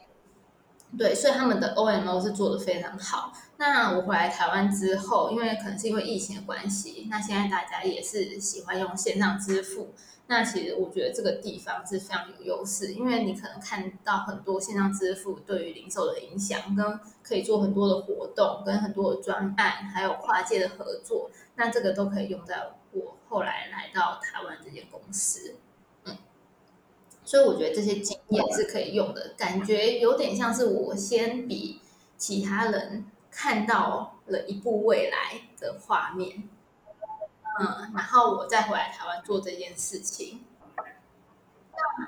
[0.98, 3.34] 对，所以他们的 OMO 是做的非常好。
[3.58, 9.94] 那我回来台湾之后，因为可能是因为疫情的关系，那现在大家也是喜欢用线上支付。
[10.28, 21.30] 那其实我觉得这个地方是非常有优势，因为你可能看到很多线上支付对于零售的影响，跟可以做很多的活动，跟很多的专案，还有跨界的合作。
[21.56, 22.56] 那这个都可以用在
[22.92, 25.56] 我后来来到台湾这间公司。
[27.26, 31.82] 所以我觉得这些经验是可以用的，感觉有点像是我先比
[32.18, 36.48] 其他人看到了一部未来的画面。
[37.60, 40.44] 嗯，然后我再回来台湾做这件事情。
[41.72, 42.08] 那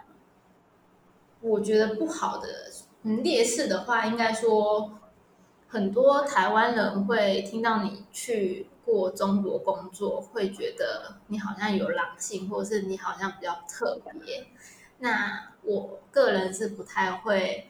[1.41, 2.70] 我觉得不好的，
[3.01, 4.99] 劣势的话，应该说
[5.68, 14.45] 很多台湾人会听到你去过中国工作，会觉得你好像有狼性，或者是你好像比较特别。
[14.99, 17.69] 那我个人是不太会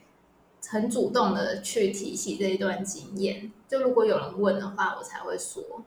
[0.68, 3.52] 很主动的去提起这一段经验。
[3.68, 5.84] 就如果有人问的话，我才会说，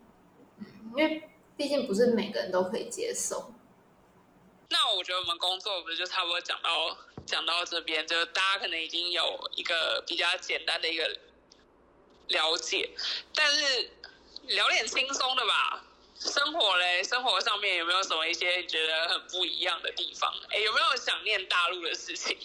[0.95, 3.53] 因为毕竟不是每个人都可以接受。
[4.69, 11.03] 那我觉得我们工作不是就差不多讲到讲到这边，就大家可能已经有一个比较简单的一个
[12.27, 12.91] 了解，
[13.35, 13.89] 但是
[14.43, 15.85] 聊点轻松的吧。
[16.23, 20.31] 生活嘞，生活上面有没有什么一些觉得很不一样的地方？
[20.49, 22.37] 哎，有没有想念大陆的事情？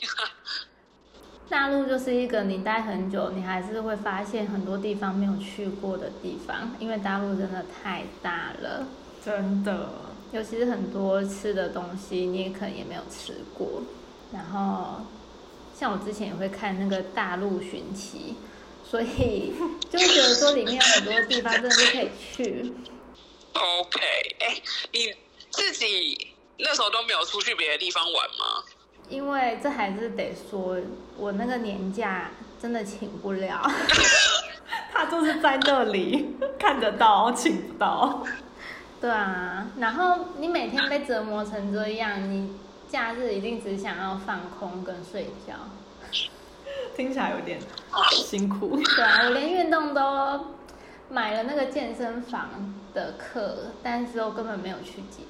[1.51, 8.87] 大陆就是一个你待很久，你还是会发现很多地方没有去过的地方，因为大陆真的太大了。
[9.23, 9.91] 真的，
[10.33, 13.83] 尤其是很多吃的东西，你也可能也没有吃过。
[14.33, 15.03] 然后，
[15.79, 18.37] 像我之前也会看那个大陆寻奇，
[18.89, 19.53] 所以
[19.91, 22.73] 就会觉得说里面有很多地方真的是可以去。
[23.57, 24.01] OK，
[24.41, 24.61] 哎，
[24.93, 25.15] 你
[25.51, 28.65] 自己那时候都没有出去别的地方玩吗？
[29.09, 30.79] 因为这还是得说，
[31.17, 32.31] 我那个年假
[32.61, 33.63] 真的请不了。
[34.93, 38.25] 他就是在那里看得到，请不到。
[39.01, 42.57] 对啊，然后你每天被折磨成这样，你
[42.89, 45.55] 假日一定只想要放空跟睡觉。
[46.97, 47.61] 听起来有点
[48.11, 48.81] 辛苦。
[48.83, 50.57] 对啊，我连运动都
[51.11, 55.23] 买了那个健身房的课，但是我根本没有去接。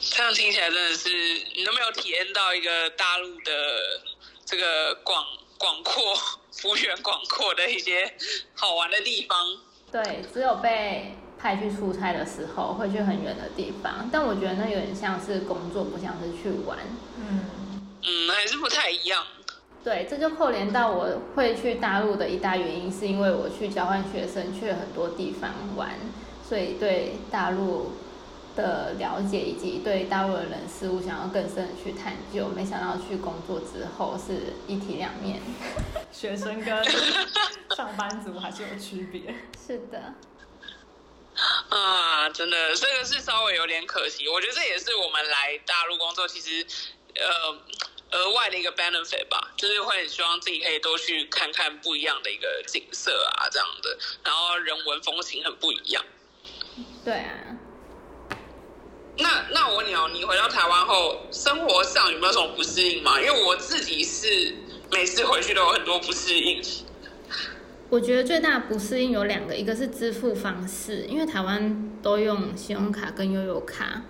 [0.00, 1.08] 这样听起来真的是，
[1.56, 4.02] 你都没有体验到一个大陆的
[4.44, 5.24] 这个广
[5.56, 6.14] 广阔、
[6.50, 8.12] 幅员广阔的一些
[8.54, 9.38] 好玩的地方。
[9.92, 16.78] 对，只有被派去出差的时候会去很远的地方，但我觉得那有点像是工作，不像是去玩。
[17.16, 19.24] 嗯，嗯，还是不太一样。
[19.84, 25.96] 对，这就扣连到我会去大陆的一大原因，是因为我去交换学生，去了很多地方玩，
[26.48, 27.92] 所以对大陆
[28.56, 32.48] 的了解以及对大陆的人事物想要更深的去探究。
[32.48, 35.42] 没想到去工作之后是一体两面。
[36.10, 36.84] 学生跟
[37.76, 39.34] 上班族还是有区别。
[39.66, 40.14] 是的，
[41.68, 44.26] 啊，真的，这个是稍微有点可惜。
[44.26, 46.66] 我觉得这也是我们来大陆工作，其实
[47.14, 56.02] 呃额外的一个 benefit 吧，就是会很希望自己可以多去看看不一样的一个景色啊，这样的，然后人文风情很不一样。
[57.04, 57.56] 对啊。
[59.18, 63.20] 那那我问你哦，你回到台湾后，生活上有没有什么不适应吗？
[63.20, 64.54] 因为我自己是
[64.92, 66.62] 每次回去都有很多不适应。
[67.90, 74.02] 我觉得最大的不适应有两个，一个是支付方式，因为台湾都用信用卡跟悠游卡，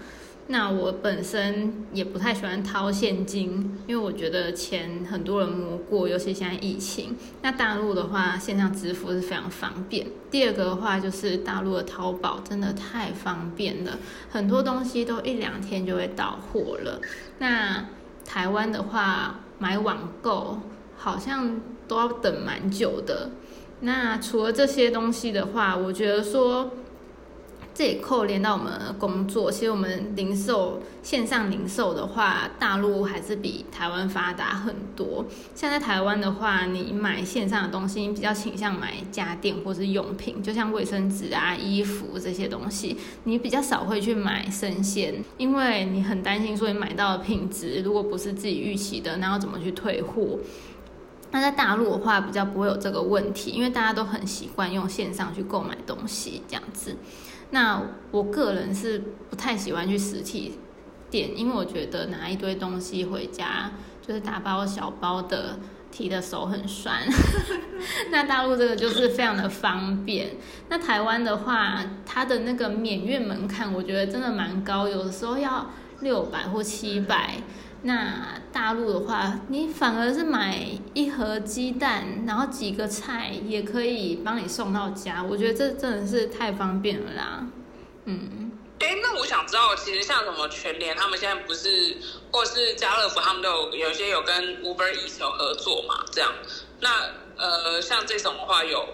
[0.51, 7.15] 那我本身也不太喜欢掏现金，因为我觉得钱很多人摸过，尤其现在疫情。
[7.43, 10.07] 那大陆的话，线上支付是非常方便。
[10.31, 13.99] 第二个的话，就是大陆的淘宝真的太方便了，
[14.31, 17.01] 很多东西都一两天就会到货了。
[17.39, 17.85] 那
[18.25, 20.61] 台湾的话，买网购
[20.97, 23.31] 好像都要等蛮久的。
[23.81, 26.71] 那除了这些东西的话，我觉得说，
[27.79, 29.53] 这也扣连到我们工作。
[29.53, 35.25] 其实我们零售线上零售的话，大陆还是比台湾发达很多。
[35.55, 50.41] 像在台湾的话，你买线上的东西，你比较倾向买家电或是用品，就像卫生纸啊、衣服这些东西，你比较少会去买生鲜，因为你很担心说你买到的品质如果不是自己预期的，那要怎么去退货？
[51.31, 56.97] 那在大陆的话，比较不会有这个问题，因为大家都很习惯用线上去购买东西这样子。
[57.51, 60.59] 那我个人是不太喜欢去实体
[61.11, 63.73] 店，因为我觉得拿一堆东西回家
[64.07, 65.59] 就是大包小包的，
[65.91, 67.03] 提的手很酸。
[68.11, 70.37] 那大陆这个就是非常的方便。
[70.69, 75.71] 那台湾的话，它的那个免运门槛，我觉得真的蛮高，有的时候要
[76.01, 77.37] 六百或七百。
[77.83, 87.47] 那大陆的话，你反而是买一盒鸡蛋，然后几个菜也可以帮你送到家，我觉得这真的是太方便了啦。
[88.05, 88.51] 嗯，
[88.81, 91.97] 哎，那我想知道，其实像什么全联，他们现在不是，
[92.33, 96.05] 或是家乐福，他们都有有些有跟 Uber Eats 有合作嘛？
[96.11, 96.33] 这样，
[96.81, 96.91] 那
[97.37, 98.85] 呃，像这种的话有，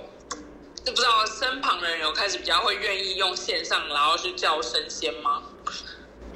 [0.84, 5.42] 就不知道身旁的人有开始比较会愿意用线上，然后去叫生鲜吗？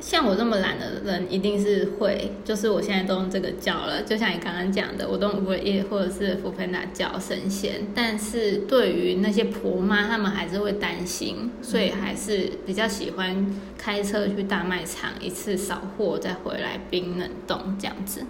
[0.01, 18.25] 像我这么懒的人，一定是会，就是我现在都用这个叫了，就像你刚刚讲的，我都 Uber Eats 或者是 f o o p a n d a 叫生鲜，但是对于那些婆妈，她们还是会担心，所以还是比较喜欢开车去大卖场一次扫货，再回来冰冷冻这样子。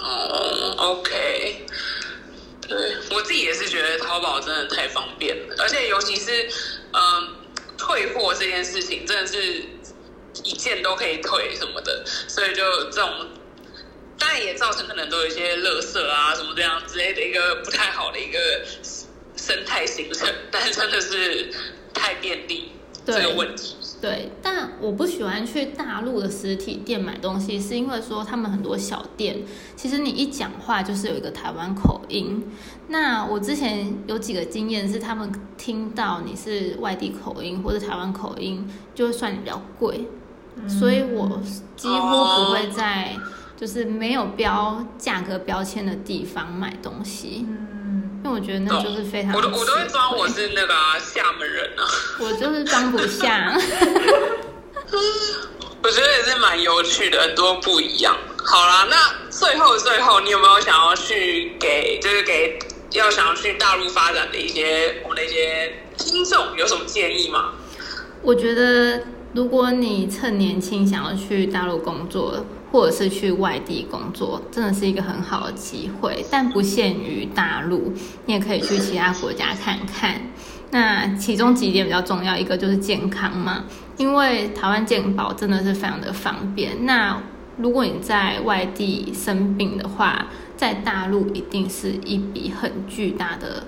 [0.00, 1.66] 哦，OK，
[2.68, 2.78] 对
[3.10, 6.48] 我自己也是觉得淘宝真的太方便了，而且尤其是
[6.92, 7.34] 嗯
[7.76, 9.64] 退货这件事情，真的是
[10.44, 13.10] 一件都可以退什么的，所以就这种。
[14.20, 18.38] 当然也造成可能都有一些垃圾啊什么这样之类的一个不太好的一个
[19.36, 21.54] 生态形成，但是真的是
[21.94, 22.72] 太便利
[23.06, 23.76] 这个问题。
[24.00, 29.44] 对，但我不喜欢去大陆的实体店买东西，是因为说他们很多小店，
[29.76, 32.44] 其实你一讲话就是有一个台湾口音。
[32.88, 40.06] 那我之前有几个经验是，他们听到你是外地口音或者台湾口音，就会算你比较贵，
[40.66, 41.40] 所以我
[41.76, 43.14] 几乎不会在
[43.56, 47.46] 就是没有标价格标签的地方买东西。
[47.46, 51.84] 嗯，因为我觉得那就是非常我都我都会吃装我是那个、啊、厦门人啊。
[52.20, 53.56] 我就是装不下。
[55.80, 58.16] 我觉得也是蛮有趣的，很多不一样。
[58.44, 58.96] 好啦，那
[59.30, 62.58] 最后最后，你有没有想要去给，就是给
[62.92, 67.52] 要想要去大陆发展的一些我们的一些听众有什么建议吗？
[68.22, 69.00] 我觉得，
[69.34, 76.24] 如果你趁年轻想要去大陆工作，或者是去外地工作，真的是一个很好的机会。
[76.30, 77.92] 但不限于大陆，
[78.26, 80.20] 你也可以去其他国家看看。
[80.70, 83.64] 那其中几点比较重要，一个就是健康嘛，
[83.96, 86.84] 因为台湾健保真的是非常的方便。
[86.84, 87.22] 那
[87.56, 90.26] 如果你在外地生病的话，
[90.56, 93.64] 在大陆一定是一笔很巨大的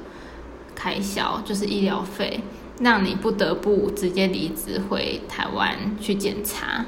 [0.74, 2.40] 开销，就是医疗费，
[2.80, 6.86] 让你不得不直接离职回台湾去检查。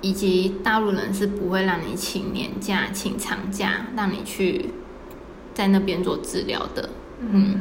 [0.00, 4.70] 以及大陆人是不会让你请年假、请长假，让你去
[5.54, 6.88] 在那边做治疗的。
[7.20, 7.60] 嗯，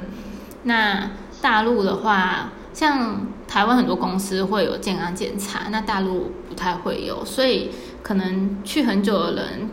[0.63, 7.69] 那大陆的话，像台湾很多公司会有健康检查，那大陆不太会有，所以
[8.01, 9.69] 可能去很久的人，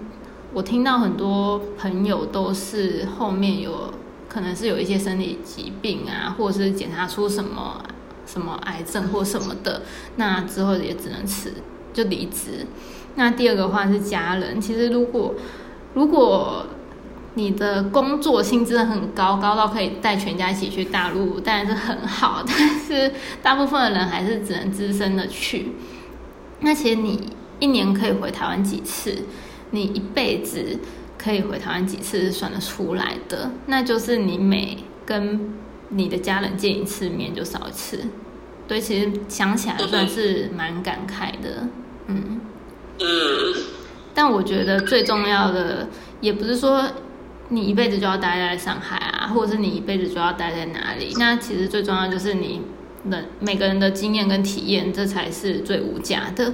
[0.53, 3.95] 我听到很多朋友都是后面有
[4.29, 7.83] 可能是有一些生理疾病啊，或者是检查出什么
[8.27, 9.83] 什么癌症或什么的，
[10.17, 11.53] 那之后也只能辞。
[11.91, 12.65] 就离职。
[13.17, 14.61] 那第二个话是家人。
[14.61, 15.35] 其实如果
[15.95, 16.65] 如果
[17.35, 22.45] 你的工作薪资很高，高到可以带全家一起去大陆，当然是很好。
[22.47, 23.13] 但是
[23.43, 25.73] 大部分的人还是只能只身的去。
[26.61, 29.25] 那其实你一年可以回台湾几次？
[29.71, 30.79] 你一辈子
[31.19, 33.51] 可以回台湾几次是算得出来的。
[33.67, 35.53] 那就是你每跟
[35.91, 37.99] 你的家人见一次面就少一次。
[38.67, 41.67] 对，其实想起来算是蛮感慨的，
[42.07, 42.41] 嗯，
[43.01, 43.07] 嗯，
[44.13, 45.89] 但我觉得最重要的
[46.21, 46.85] 也不是说
[47.49, 51.15] 你一辈子就要待在上海啊，或者是你一辈子就要待在哪里。
[51.19, 52.61] 那其实最重要就是你
[53.11, 56.53] 的每个人的经验跟体验，这才是最无价的。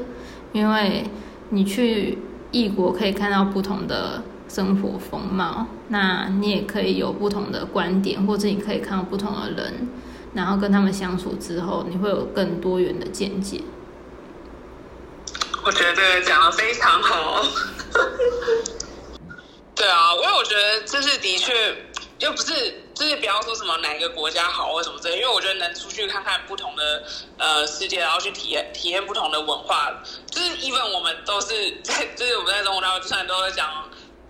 [0.53, 1.03] 因为
[1.51, 2.19] 你去
[2.53, 4.23] 异国可以看到不同的
[4.55, 9.89] 生活风貌，那你也可以有不同的观点，或者你可以看到不同的人。
[10.33, 13.61] 然后跟他们相处之后，你会有更多元的见解。
[15.65, 17.45] 我觉得讲的非常好。
[19.75, 21.53] 对啊，因为我觉得这是的确，
[22.21, 27.03] 又不是就是不要说什么哪个国家好或什么之类，因为我觉得能出去看看不同的
[27.39, 29.93] 呃世界，然后去体验体验不同的文化，
[30.31, 31.49] 就是 even 我们都是
[31.83, 33.69] 在就是我们在中国大陆虽然都在讲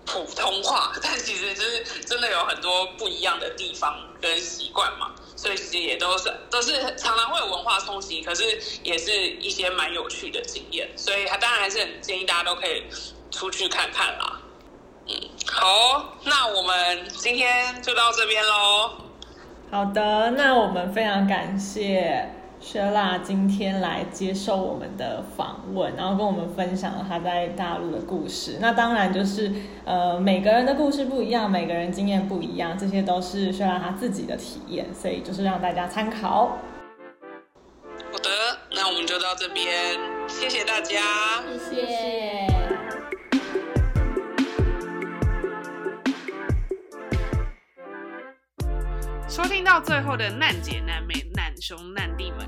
[0.05, 5.11] 普通话， 但其实就是真的有很多不一样的地方跟习惯嘛。
[5.37, 12.83] 所以其实也都是都是常常会有文化冲击，可是也是一些蛮有趣的经验，所以他当然还是很建议大家都可以
[13.31, 14.39] 出去看看啦。
[15.07, 15.13] 嗯，
[15.45, 18.91] 好，那我们今天就到这边喽。
[19.69, 22.27] 好的，那我们非常感谢。
[22.65, 28.57] 雪拉今天来接受我们的访问，然后跟我们分享了他在大陆的故事。
[28.59, 29.51] 那当然就是
[29.85, 36.57] 呃，每个人的故事不一样，每个人经验不一样，这些都是薛拉他自己的体验，所以就是让大家参考。
[38.11, 38.29] 好的，
[38.71, 40.99] 那我们就到这边，谢谢大家，
[41.69, 42.47] 谢谢。
[49.27, 52.47] 收听到最后的难姐难妹难兄难弟们，